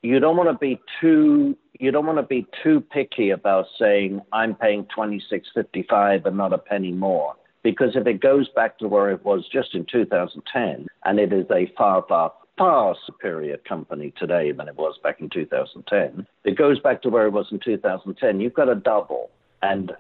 you 0.02 0.20
don't 0.20 0.38
want 0.38 0.50
to 0.50 0.58
be 0.58 0.80
too 1.00 1.58
you 1.80 1.92
don't 1.92 2.06
want 2.06 2.20
to 2.20 2.24
be 2.24 2.46
too 2.64 2.80
picky 2.80 3.32
about 3.32 3.66
saying 3.80 4.22
I'm 4.32 4.54
paying 4.54 4.86
26.55 4.96 6.26
and 6.26 6.38
not 6.38 6.54
a 6.54 6.60
penny 6.60 6.92
more 6.92 7.34
because 7.64 7.96
if 7.96 8.08
it 8.08 8.22
goes 8.22 8.50
back 8.50 8.78
to 8.80 8.88
where 8.88 9.12
it 9.12 9.24
was 9.24 9.48
just 9.52 9.76
in 9.76 9.86
2010 9.92 10.88
and 11.06 11.20
it 11.20 11.34
is 11.34 11.46
a 11.52 11.72
far 11.78 12.04
far 12.08 12.34
far 12.58 12.96
superior 13.06 13.58
company 13.58 14.14
today 14.18 14.52
than 14.52 14.68
it 14.68 14.76
was 14.76 14.96
back 15.04 15.20
in 15.20 15.30
2010. 15.30 16.28
It 16.44 16.58
goes 16.58 16.80
back 16.80 17.02
to 17.02 17.10
where 17.10 17.26
it 17.26 17.32
was 17.32 17.48
in 17.52 17.60
2010. 17.60 18.40
You've 18.40 18.54
got 18.54 18.70
a 18.70 18.76
double. 18.76 19.32
and 19.62 19.92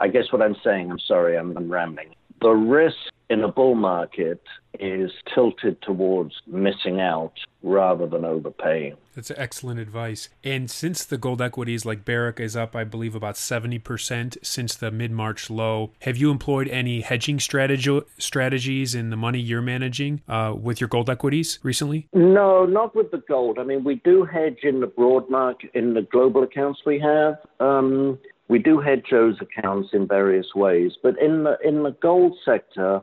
I 0.00 0.08
guess 0.08 0.32
what 0.32 0.42
I'm 0.42 0.56
saying, 0.62 0.90
I'm 0.90 0.98
sorry, 0.98 1.36
I'm, 1.38 1.56
I'm 1.56 1.70
rambling. 1.70 2.14
The 2.40 2.50
risk 2.50 2.96
in 3.30 3.42
a 3.42 3.48
bull 3.48 3.74
market 3.74 4.42
is 4.80 5.10
tilted 5.32 5.80
towards 5.82 6.34
missing 6.46 7.00
out 7.00 7.32
rather 7.62 8.06
than 8.06 8.24
overpaying. 8.24 8.96
That's 9.14 9.30
excellent 9.36 9.78
advice. 9.78 10.28
And 10.42 10.70
since 10.70 11.04
the 11.04 11.16
gold 11.16 11.40
equities 11.40 11.86
like 11.86 12.04
Barrick 12.04 12.40
is 12.40 12.56
up, 12.56 12.74
I 12.74 12.84
believe, 12.84 13.14
about 13.14 13.36
70% 13.36 14.36
since 14.42 14.74
the 14.74 14.90
mid 14.90 15.12
March 15.12 15.48
low, 15.48 15.92
have 16.00 16.16
you 16.16 16.30
employed 16.30 16.68
any 16.68 17.00
hedging 17.00 17.38
strategy, 17.38 18.00
strategies 18.18 18.94
in 18.94 19.10
the 19.10 19.16
money 19.16 19.38
you're 19.38 19.62
managing 19.62 20.22
uh, 20.28 20.54
with 20.60 20.80
your 20.80 20.88
gold 20.88 21.08
equities 21.08 21.60
recently? 21.62 22.08
No, 22.12 22.66
not 22.66 22.94
with 22.94 23.10
the 23.12 23.22
gold. 23.28 23.58
I 23.58 23.64
mean, 23.64 23.84
we 23.84 23.96
do 24.04 24.24
hedge 24.24 24.60
in 24.64 24.80
the 24.80 24.86
broad 24.86 25.30
market, 25.30 25.70
in 25.74 25.94
the 25.94 26.02
global 26.02 26.42
accounts 26.42 26.80
we 26.84 26.98
have. 26.98 27.36
Um, 27.60 28.18
we 28.48 28.58
do 28.58 28.80
hedge 28.80 29.06
those 29.10 29.36
accounts 29.40 29.90
in 29.92 30.06
various 30.06 30.54
ways, 30.54 30.92
but 31.02 31.18
in 31.20 31.44
the 31.44 31.56
in 31.64 31.82
the 31.82 31.92
gold 32.02 32.36
sector, 32.44 33.00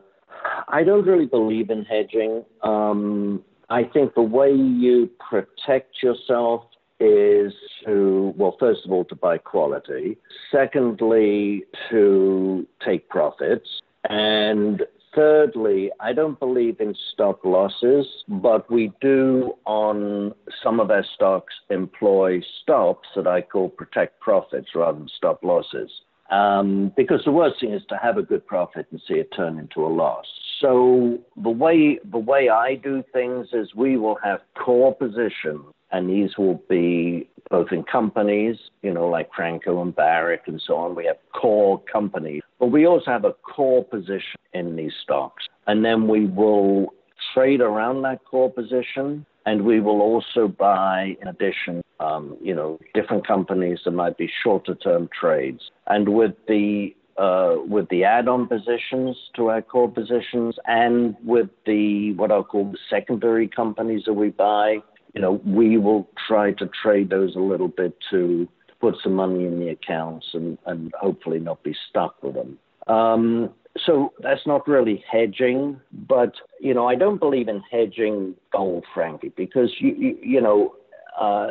I 0.68 0.84
don't 0.84 1.06
really 1.06 1.26
believe 1.26 1.70
in 1.70 1.86
hedging. 1.86 2.44
Um, 2.64 3.44
I 3.70 3.84
think 3.84 4.16
the 4.16 4.22
way 4.22 4.52
you 4.52 5.10
protect 5.30 6.04
yourself 6.04 6.66
is 7.00 7.54
to, 7.86 8.34
well, 8.38 8.56
first 8.60 8.86
of 8.86 8.92
all, 8.92 9.06
to 9.06 9.16
buy 9.16 9.38
quality. 9.38 10.18
Secondly, 10.52 11.64
to 11.90 12.68
take 12.86 13.10
profits. 13.10 13.68
And 14.10 14.84
thirdly, 15.16 15.92
I 16.00 16.14
don't 16.14 16.40
believe 16.40 16.80
in 16.80 16.96
stop 17.14 17.44
losses, 17.44 18.06
but 18.28 18.70
we 18.72 18.92
do 19.02 19.54
on 19.66 20.34
some 20.64 20.80
of 20.80 20.92
our 20.92 21.06
stocks 21.16 21.54
employ 21.70 22.42
stops 22.62 23.08
that 23.16 23.28
I 23.28 23.42
call 23.42 23.70
protect 23.70 24.20
profits 24.20 24.70
rather 24.76 25.00
than 25.00 25.10
stop 25.18 25.44
losses. 25.44 25.92
Um, 26.32 26.94
because 26.96 27.22
the 27.26 27.32
worst 27.32 27.60
thing 27.60 27.74
is 27.74 27.82
to 27.90 27.98
have 27.98 28.18
a 28.18 28.24
good 28.24 28.48
profit 28.48 28.88
and 28.92 29.02
see 29.06 29.16
it 29.16 29.30
turn 29.36 29.60
into 29.60 29.86
a 29.86 29.92
loss. 29.92 30.26
So 30.62 31.20
the 31.36 31.50
way 31.50 32.00
the 32.10 32.18
way 32.18 32.48
I 32.48 32.76
do 32.76 33.04
things 33.12 33.48
is 33.52 33.76
we 33.76 33.98
will 33.98 34.18
have 34.24 34.40
core 34.56 34.96
positions, 34.96 35.66
and 35.92 36.10
these 36.10 36.38
will 36.38 36.64
be 36.70 37.28
both 37.50 37.74
in 37.74 37.84
companies, 37.84 38.56
you 38.82 38.94
know, 38.94 39.10
like 39.10 39.30
Franco 39.36 39.82
and 39.82 39.94
Barrick 39.94 40.44
and 40.46 40.62
so 40.66 40.78
on. 40.78 40.96
We 40.96 41.06
have 41.06 41.18
core 41.34 41.82
companies, 41.92 42.44
but 42.60 42.68
we 42.68 42.88
also 42.88 43.12
have 43.12 43.26
a 43.26 43.34
core 43.34 43.84
position 43.84 44.40
in 44.54 44.78
these 44.78 44.94
stocks, 45.04 45.44
and 45.68 45.84
then 45.84 46.08
we 46.08 46.28
will 46.28 46.94
trade 47.34 47.60
around 47.60 48.04
that 48.04 48.24
core 48.24 48.52
position 48.52 49.26
and 49.46 49.64
we 49.64 49.80
will 49.80 50.02
also 50.02 50.48
buy, 50.48 51.18
in 51.22 51.28
addition, 51.28 51.82
um, 52.00 52.38
you 52.42 52.54
know, 52.54 52.80
different 52.94 53.28
companies 53.28 53.80
that 53.86 53.92
might 53.92 54.18
be 54.18 54.30
shorter 54.44 54.76
term 54.76 55.10
trades. 55.18 55.72
And 55.88 56.10
with 56.10 56.34
the 56.48 56.96
uh, 57.18 57.58
with 57.68 57.88
the 57.90 58.04
add-on 58.04 58.48
positions 58.48 59.18
to 59.36 59.50
our 59.50 59.62
core 59.62 59.92
positions, 59.92 60.56
and 60.66 61.16
with 61.24 61.50
the 61.66 62.14
what 62.14 62.32
I'll 62.32 62.44
call 62.44 62.72
the 62.72 62.78
secondary 62.90 63.48
companies 63.48 64.04
that 64.06 64.14
we 64.14 64.30
buy, 64.30 64.78
you 65.14 65.22
know, 65.22 65.42
we 65.46 65.78
will 65.78 66.08
try 66.28 66.54
to 66.54 66.70
trade 66.82 67.10
those 67.10 67.36
a 67.36 67.40
little 67.40 67.68
bit 67.68 67.96
to 68.12 68.48
put 68.80 68.96
some 69.04 69.14
money 69.14 69.46
in 69.46 69.60
the 69.60 69.70
accounts 69.70 70.28
and, 70.34 70.58
and 70.66 70.92
hopefully 71.00 71.40
not 71.40 71.62
be 71.64 71.76
stuck 71.90 72.22
with 72.24 72.34
them. 72.34 72.58
Um, 72.88 73.52
so 73.86 74.14
that's 74.22 74.46
not 74.46 74.68
really 74.68 75.04
hedging, 75.10 75.80
but 76.08 76.34
you 76.60 76.74
know 76.74 76.88
I 76.88 76.96
don't 76.96 77.20
believe 77.20 77.48
in 77.48 77.62
hedging 77.72 78.36
gold, 78.52 78.86
frankly, 78.94 79.32
because 79.36 79.72
you 79.80 79.96
you, 79.98 80.18
you 80.22 80.42
know. 80.42 80.76
Uh, 81.20 81.50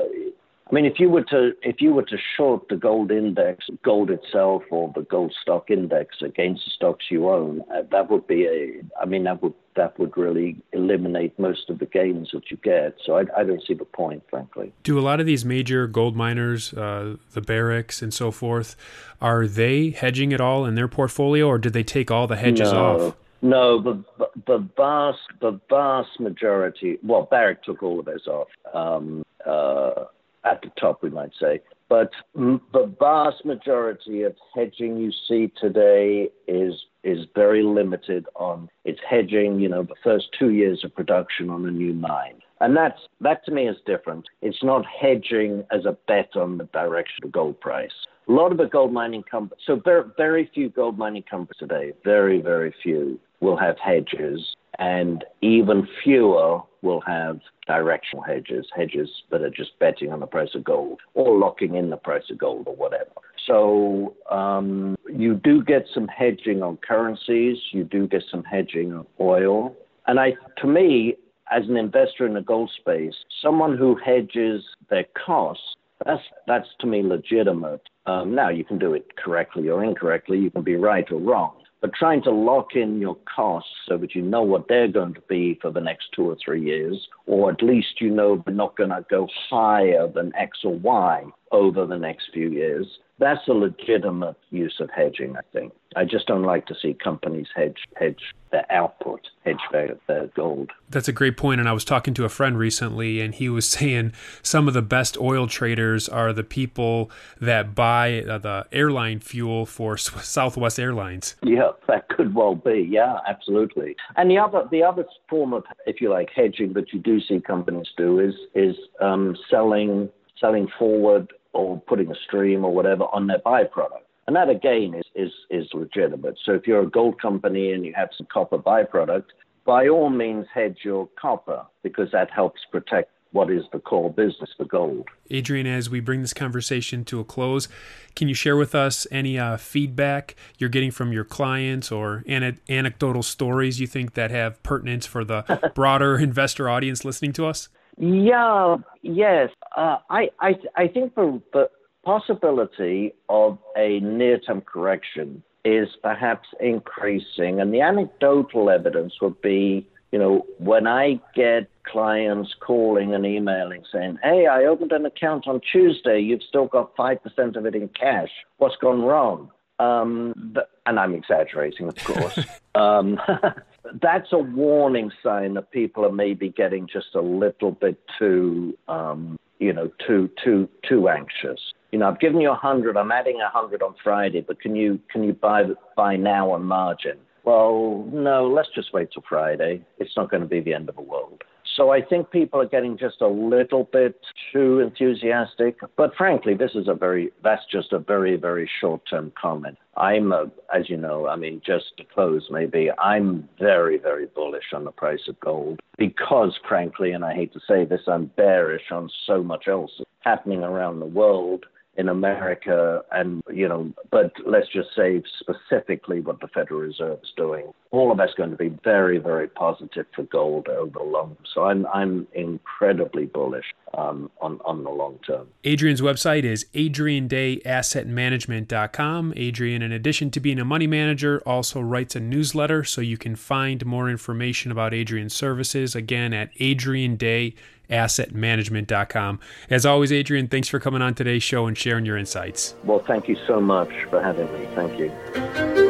I 0.70 0.74
mean, 0.74 0.84
if 0.84 1.00
you 1.00 1.10
were 1.10 1.24
to 1.24 1.52
if 1.62 1.80
you 1.80 1.92
were 1.92 2.04
to 2.04 2.16
short 2.36 2.68
the 2.68 2.76
gold 2.76 3.10
index, 3.10 3.66
gold 3.82 4.08
itself, 4.08 4.62
or 4.70 4.92
the 4.94 5.02
gold 5.02 5.34
stock 5.42 5.68
index 5.68 6.16
against 6.22 6.64
the 6.64 6.70
stocks 6.70 7.06
you 7.10 7.28
own, 7.28 7.62
uh, 7.74 7.82
that 7.90 8.08
would 8.08 8.26
be 8.28 8.46
a. 8.46 8.80
I 9.00 9.04
mean, 9.04 9.24
that 9.24 9.42
would 9.42 9.54
that 9.74 9.98
would 9.98 10.16
really 10.16 10.56
eliminate 10.72 11.36
most 11.40 11.70
of 11.70 11.80
the 11.80 11.86
gains 11.86 12.30
that 12.32 12.50
you 12.52 12.56
get. 12.58 12.96
So 13.04 13.16
I, 13.16 13.24
I 13.36 13.42
don't 13.42 13.62
see 13.66 13.74
the 13.74 13.84
point, 13.84 14.22
frankly. 14.30 14.72
Do 14.84 14.96
a 14.98 15.02
lot 15.02 15.18
of 15.18 15.26
these 15.26 15.44
major 15.44 15.88
gold 15.88 16.14
miners, 16.14 16.72
uh, 16.74 17.16
the 17.32 17.40
Barricks 17.40 18.00
and 18.00 18.14
so 18.14 18.30
forth, 18.30 18.76
are 19.20 19.48
they 19.48 19.90
hedging 19.90 20.32
at 20.32 20.40
all 20.40 20.64
in 20.66 20.76
their 20.76 20.88
portfolio, 20.88 21.48
or 21.48 21.58
did 21.58 21.72
they 21.72 21.84
take 21.84 22.12
all 22.12 22.28
the 22.28 22.36
hedges 22.36 22.72
no. 22.72 22.84
off? 23.08 23.16
No, 23.42 23.80
the 23.82 24.04
the 24.46 24.58
vast 24.76 25.18
the 25.40 25.58
vast 25.68 26.20
majority. 26.20 26.98
Well, 27.02 27.26
Barrick 27.28 27.64
took 27.64 27.82
all 27.82 27.98
of 27.98 28.04
those 28.04 28.28
off. 28.28 28.48
Um, 28.72 29.24
uh, 29.44 30.04
at 30.44 30.62
the 30.62 30.70
top, 30.80 31.02
we 31.02 31.10
might 31.10 31.32
say. 31.40 31.60
But 31.88 32.10
the 32.34 32.94
vast 33.00 33.44
majority 33.44 34.22
of 34.22 34.36
hedging 34.54 34.96
you 34.96 35.10
see 35.28 35.52
today 35.60 36.30
is 36.46 36.74
is 37.02 37.26
very 37.34 37.62
limited 37.62 38.26
on 38.36 38.68
its 38.84 39.00
hedging, 39.08 39.58
you 39.58 39.68
know, 39.68 39.82
the 39.82 39.94
first 40.04 40.26
two 40.38 40.50
years 40.50 40.84
of 40.84 40.94
production 40.94 41.48
on 41.48 41.66
a 41.66 41.70
new 41.70 41.94
mine. 41.94 42.40
And 42.60 42.76
that's 42.76 43.00
that 43.22 43.44
to 43.46 43.52
me 43.52 43.66
is 43.68 43.76
different. 43.86 44.26
It's 44.42 44.62
not 44.62 44.84
hedging 44.86 45.64
as 45.72 45.84
a 45.86 45.96
bet 46.06 46.36
on 46.36 46.58
the 46.58 46.64
direction 46.64 47.24
of 47.24 47.32
gold 47.32 47.58
price. 47.58 47.90
A 48.28 48.32
lot 48.32 48.52
of 48.52 48.58
the 48.58 48.66
gold 48.66 48.92
mining 48.92 49.24
companies, 49.24 49.62
so 49.66 49.76
very, 49.76 50.04
very 50.16 50.50
few 50.54 50.68
gold 50.68 50.96
mining 50.96 51.24
companies 51.28 51.58
today, 51.58 51.92
very, 52.04 52.40
very 52.40 52.72
few, 52.82 53.18
will 53.40 53.56
have 53.56 53.76
hedges, 53.78 54.54
and 54.80 55.24
even 55.42 55.86
fewer 56.02 56.60
will 56.82 57.02
have 57.02 57.38
directional 57.66 58.24
hedges, 58.24 58.66
hedges 58.74 59.08
that 59.30 59.42
are 59.42 59.50
just 59.50 59.78
betting 59.78 60.10
on 60.10 60.20
the 60.20 60.26
price 60.26 60.48
of 60.54 60.64
gold 60.64 61.00
or 61.14 61.38
locking 61.38 61.74
in 61.76 61.90
the 61.90 61.96
price 61.96 62.24
of 62.30 62.38
gold 62.38 62.64
or 62.66 62.74
whatever. 62.74 63.10
So 63.46 64.16
um, 64.30 64.96
you 65.14 65.34
do 65.34 65.62
get 65.62 65.84
some 65.94 66.08
hedging 66.08 66.62
on 66.62 66.78
currencies, 66.78 67.58
you 67.72 67.84
do 67.84 68.08
get 68.08 68.22
some 68.30 68.42
hedging 68.42 68.92
on 68.92 69.06
oil, 69.20 69.76
and 70.06 70.18
I, 70.18 70.32
to 70.58 70.66
me, 70.66 71.14
as 71.52 71.64
an 71.68 71.76
investor 71.76 72.26
in 72.26 72.34
the 72.34 72.40
gold 72.40 72.70
space, 72.80 73.14
someone 73.42 73.76
who 73.76 73.96
hedges 73.96 74.62
their 74.88 75.04
costs, 75.24 75.62
that's 76.06 76.22
that's 76.46 76.68
to 76.80 76.86
me 76.86 77.02
legitimate. 77.02 77.82
Um, 78.06 78.34
now 78.34 78.48
you 78.48 78.64
can 78.64 78.78
do 78.78 78.94
it 78.94 79.16
correctly 79.16 79.68
or 79.68 79.84
incorrectly, 79.84 80.38
you 80.38 80.50
can 80.50 80.62
be 80.62 80.76
right 80.76 81.10
or 81.12 81.20
wrong. 81.20 81.52
But 81.80 81.94
trying 81.94 82.22
to 82.24 82.30
lock 82.30 82.76
in 82.76 83.00
your 83.00 83.16
costs 83.34 83.70
so 83.88 83.96
that 83.98 84.14
you 84.14 84.20
know 84.20 84.42
what 84.42 84.68
they're 84.68 84.88
going 84.88 85.14
to 85.14 85.22
be 85.28 85.58
for 85.62 85.70
the 85.70 85.80
next 85.80 86.08
two 86.14 86.28
or 86.28 86.36
three 86.44 86.62
years, 86.62 87.08
or 87.26 87.50
at 87.50 87.62
least 87.62 88.00
you 88.00 88.10
know 88.10 88.42
they're 88.44 88.54
not 88.54 88.76
going 88.76 88.90
to 88.90 89.04
go 89.08 89.26
higher 89.48 90.06
than 90.06 90.34
X 90.36 90.58
or 90.64 90.74
Y 90.74 91.24
over 91.52 91.86
the 91.86 91.96
next 91.96 92.30
few 92.34 92.50
years, 92.50 92.86
that's 93.20 93.46
a 93.48 93.52
legitimate 93.52 94.36
use 94.50 94.76
of 94.80 94.88
hedging, 94.90 95.36
I 95.36 95.42
think. 95.52 95.72
I 95.94 96.04
just 96.04 96.26
don't 96.26 96.42
like 96.42 96.66
to 96.66 96.74
see 96.80 96.94
companies 96.94 97.48
hedge 97.54 97.76
hedge 97.96 98.20
their 98.50 98.66
output, 98.72 99.20
hedge 99.44 99.60
their, 99.70 99.96
their 100.08 100.26
gold. 100.28 100.70
That's 100.88 101.06
a 101.06 101.12
great 101.12 101.36
point. 101.36 101.60
And 101.60 101.68
I 101.68 101.72
was 101.72 101.84
talking 101.84 102.14
to 102.14 102.24
a 102.24 102.28
friend 102.28 102.58
recently, 102.58 103.20
and 103.20 103.34
he 103.34 103.48
was 103.48 103.68
saying 103.78 104.12
some 104.42 104.66
of 104.66 104.74
the 104.74 104.82
best 104.82 105.18
oil 105.20 105.46
traders 105.46 106.08
are 106.08 106.32
the 106.32 106.42
people 106.42 107.10
that 107.40 107.74
buy 107.74 108.22
uh, 108.22 108.38
the 108.38 108.66
airline 108.72 109.20
fuel 109.20 109.66
for 109.66 109.96
Southwest 109.98 110.80
Airlines. 110.80 111.36
Yeah, 111.42 111.72
that 111.88 112.08
could 112.08 112.34
well 112.34 112.54
be. 112.54 112.88
Yeah, 112.90 113.18
absolutely. 113.28 113.96
And 114.16 114.30
the 114.30 114.38
other 114.38 114.66
the 114.70 114.82
other 114.82 115.04
form 115.28 115.52
of, 115.52 115.64
if 115.86 116.00
you 116.00 116.10
like, 116.10 116.30
hedging 116.34 116.72
that 116.72 116.92
you 116.92 116.98
do 116.98 117.20
see 117.20 117.40
companies 117.40 117.88
do 117.96 118.18
is 118.18 118.34
is 118.54 118.76
um, 119.00 119.36
selling 119.50 120.08
selling 120.40 120.68
forward 120.78 121.30
or 121.52 121.80
putting 121.80 122.10
a 122.10 122.14
stream 122.26 122.64
or 122.64 122.72
whatever 122.72 123.04
on 123.12 123.26
their 123.26 123.40
byproduct. 123.40 124.04
And 124.26 124.36
that 124.36 124.48
again 124.48 124.94
is, 124.94 125.04
is, 125.14 125.32
is 125.50 125.68
legitimate. 125.74 126.38
So 126.44 126.52
if 126.52 126.66
you're 126.66 126.82
a 126.82 126.90
gold 126.90 127.20
company 127.20 127.72
and 127.72 127.84
you 127.84 127.92
have 127.96 128.10
some 128.16 128.28
copper 128.32 128.58
byproduct, 128.58 129.24
by 129.64 129.88
all 129.88 130.10
means 130.10 130.46
hedge 130.52 130.78
your 130.84 131.08
copper 131.20 131.64
because 131.82 132.10
that 132.12 132.30
helps 132.30 132.60
protect 132.70 133.10
what 133.32 133.50
is 133.50 133.62
the 133.72 133.78
core 133.78 134.10
business 134.10 134.50
the 134.58 134.64
gold. 134.64 135.08
Adrian, 135.30 135.66
as 135.66 135.88
we 135.88 136.00
bring 136.00 136.20
this 136.20 136.34
conversation 136.34 137.04
to 137.04 137.20
a 137.20 137.24
close, 137.24 137.68
can 138.16 138.28
you 138.28 138.34
share 138.34 138.56
with 138.56 138.74
us 138.74 139.06
any 139.10 139.38
uh, 139.38 139.56
feedback 139.56 140.34
you're 140.58 140.70
getting 140.70 140.90
from 140.90 141.12
your 141.12 141.24
clients 141.24 141.92
or 141.92 142.24
an- 142.26 142.58
anecdotal 142.68 143.22
stories 143.22 143.80
you 143.80 143.86
think 143.86 144.14
that 144.14 144.30
have 144.30 144.60
pertinence 144.62 145.06
for 145.06 145.24
the 145.24 145.70
broader 145.74 146.18
investor 146.18 146.68
audience 146.68 147.04
listening 147.04 147.32
to 147.32 147.46
us? 147.46 147.68
Yeah, 148.00 148.76
yes. 149.02 149.50
Uh, 149.76 149.98
I, 150.08 150.30
I, 150.40 150.54
I 150.74 150.88
think 150.88 151.14
the, 151.14 151.40
the 151.52 151.68
possibility 152.02 153.12
of 153.28 153.58
a 153.76 154.00
near-term 154.00 154.62
correction 154.62 155.42
is 155.66 155.88
perhaps 156.02 156.48
increasing, 156.60 157.60
and 157.60 157.74
the 157.74 157.82
anecdotal 157.82 158.70
evidence 158.70 159.12
would 159.20 159.38
be, 159.42 159.86
you 160.12 160.18
know, 160.18 160.46
when 160.56 160.86
I 160.86 161.20
get 161.34 161.68
clients 161.84 162.54
calling 162.66 163.14
and 163.14 163.26
emailing 163.26 163.82
saying, 163.92 164.18
"Hey, 164.22 164.46
I 164.46 164.64
opened 164.64 164.92
an 164.92 165.04
account 165.04 165.46
on 165.46 165.60
Tuesday. 165.70 166.20
You've 166.20 166.42
still 166.42 166.66
got 166.66 166.96
five 166.96 167.22
percent 167.22 167.56
of 167.56 167.66
it 167.66 167.74
in 167.74 167.88
cash. 167.88 168.30
What's 168.56 168.76
gone 168.76 169.02
wrong?" 169.02 169.50
Um, 169.80 170.34
but, 170.36 170.70
and 170.84 171.00
I'm 171.00 171.14
exaggerating, 171.14 171.88
of 171.88 171.96
course. 171.96 172.38
um, 172.74 173.18
that's 174.02 174.28
a 174.32 174.38
warning 174.38 175.10
sign 175.22 175.54
that 175.54 175.70
people 175.70 176.04
are 176.04 176.12
maybe 176.12 176.50
getting 176.50 176.86
just 176.86 177.14
a 177.14 177.20
little 177.20 177.72
bit 177.72 177.98
too, 178.18 178.76
um, 178.88 179.38
you 179.58 179.72
know, 179.72 179.90
too 180.06 180.30
too 180.44 180.68
too 180.86 181.08
anxious. 181.08 181.72
you 181.92 181.98
know, 181.98 182.08
I've 182.08 182.20
given 182.20 182.40
you 182.40 182.50
a 182.50 182.54
hundred. 182.54 182.96
I'm 182.96 183.10
adding 183.10 183.40
a 183.40 183.48
hundred 183.48 183.82
on 183.82 183.94
Friday, 184.04 184.42
but 184.46 184.60
can 184.60 184.76
you 184.76 185.00
can 185.10 185.24
you 185.24 185.32
buy 185.32 185.64
buy 185.96 186.16
now 186.16 186.50
on 186.52 186.64
margin? 186.64 187.18
Well, 187.44 188.06
no. 188.12 188.46
Let's 188.46 188.68
just 188.74 188.92
wait 188.92 189.08
till 189.12 189.24
Friday. 189.26 189.82
It's 189.98 190.14
not 190.14 190.30
going 190.30 190.42
to 190.42 190.48
be 190.48 190.60
the 190.60 190.74
end 190.74 190.90
of 190.90 190.96
the 190.96 191.02
world. 191.02 191.42
So 191.76 191.90
I 191.90 192.02
think 192.02 192.30
people 192.30 192.60
are 192.60 192.66
getting 192.66 192.98
just 192.98 193.20
a 193.20 193.28
little 193.28 193.84
bit 193.92 194.20
too 194.52 194.80
enthusiastic. 194.80 195.78
But 195.96 196.14
frankly, 196.16 196.54
this 196.54 196.72
is 196.74 196.88
a 196.88 196.94
very, 196.94 197.30
that's 197.42 197.62
just 197.70 197.92
a 197.92 197.98
very, 197.98 198.36
very 198.36 198.68
short 198.80 199.02
term 199.08 199.32
comment. 199.40 199.78
I'm, 199.96 200.32
a, 200.32 200.50
as 200.74 200.88
you 200.88 200.96
know, 200.96 201.28
I 201.28 201.36
mean, 201.36 201.60
just 201.64 201.96
to 201.98 202.04
close 202.04 202.48
maybe, 202.50 202.90
I'm 202.98 203.48
very, 203.58 203.98
very 203.98 204.26
bullish 204.26 204.72
on 204.72 204.84
the 204.84 204.92
price 204.92 205.20
of 205.28 205.38
gold 205.40 205.80
because, 205.98 206.58
frankly, 206.68 207.12
and 207.12 207.24
I 207.24 207.34
hate 207.34 207.52
to 207.52 207.60
say 207.68 207.84
this, 207.84 208.02
I'm 208.06 208.26
bearish 208.36 208.90
on 208.90 209.10
so 209.26 209.42
much 209.42 209.68
else 209.68 209.90
happening 210.20 210.62
around 210.62 211.00
the 211.00 211.06
world 211.06 211.66
in 211.96 212.08
America, 212.08 213.02
and 213.10 213.42
you 213.52 213.66
know, 213.68 213.92
but 214.10 214.32
let's 214.46 214.68
just 214.68 214.90
say 214.96 215.20
specifically 215.40 216.20
what 216.20 216.40
the 216.40 216.46
Federal 216.48 216.80
Reserve 216.80 217.18
is 217.22 217.32
doing. 217.36 217.72
All 217.90 218.10
of 218.12 218.18
that's 218.18 218.34
going 218.34 218.50
to 218.50 218.56
be 218.56 218.68
very, 218.84 219.18
very 219.18 219.48
positive 219.48 220.06
for 220.14 220.22
gold 220.22 220.68
over 220.68 220.98
the 220.98 221.02
long. 221.02 221.36
So 221.52 221.64
I'm 221.64 221.84
I'm 221.86 222.28
incredibly 222.32 223.26
bullish 223.26 223.74
um, 223.92 224.30
on 224.40 224.60
on 224.64 224.84
the 224.84 224.90
long 224.90 225.18
term. 225.26 225.48
Adrian's 225.64 226.00
website 226.00 226.44
is 226.44 226.64
adriandayassetmanagement.com. 226.74 229.32
Adrian, 229.36 229.82
in 229.82 229.90
addition 229.92 230.30
to 230.30 230.38
being 230.38 230.60
a 230.60 230.64
money 230.64 230.86
manager, 230.86 231.42
also 231.44 231.80
writes 231.80 232.14
a 232.14 232.20
newsletter, 232.20 232.84
so 232.84 233.00
you 233.00 233.18
can 233.18 233.34
find 233.34 233.84
more 233.84 234.08
information 234.08 234.70
about 234.70 234.94
Adrian's 234.94 235.34
services 235.34 235.96
again 235.96 236.32
at 236.32 236.50
Adrian 236.60 237.16
Day 237.16 237.56
assetmanagement.com. 237.90 239.40
As 239.68 239.84
always, 239.84 240.12
Adrian, 240.12 240.48
thanks 240.48 240.68
for 240.68 240.80
coming 240.80 241.02
on 241.02 241.14
today's 241.14 241.42
show 241.42 241.66
and 241.66 241.76
sharing 241.76 242.06
your 242.06 242.16
insights. 242.16 242.74
Well, 242.84 243.00
thank 243.00 243.28
you 243.28 243.36
so 243.46 243.60
much 243.60 243.90
for 244.08 244.22
having 244.22 244.52
me. 244.52 244.66
Thank 244.74 244.98
you. 244.98 245.89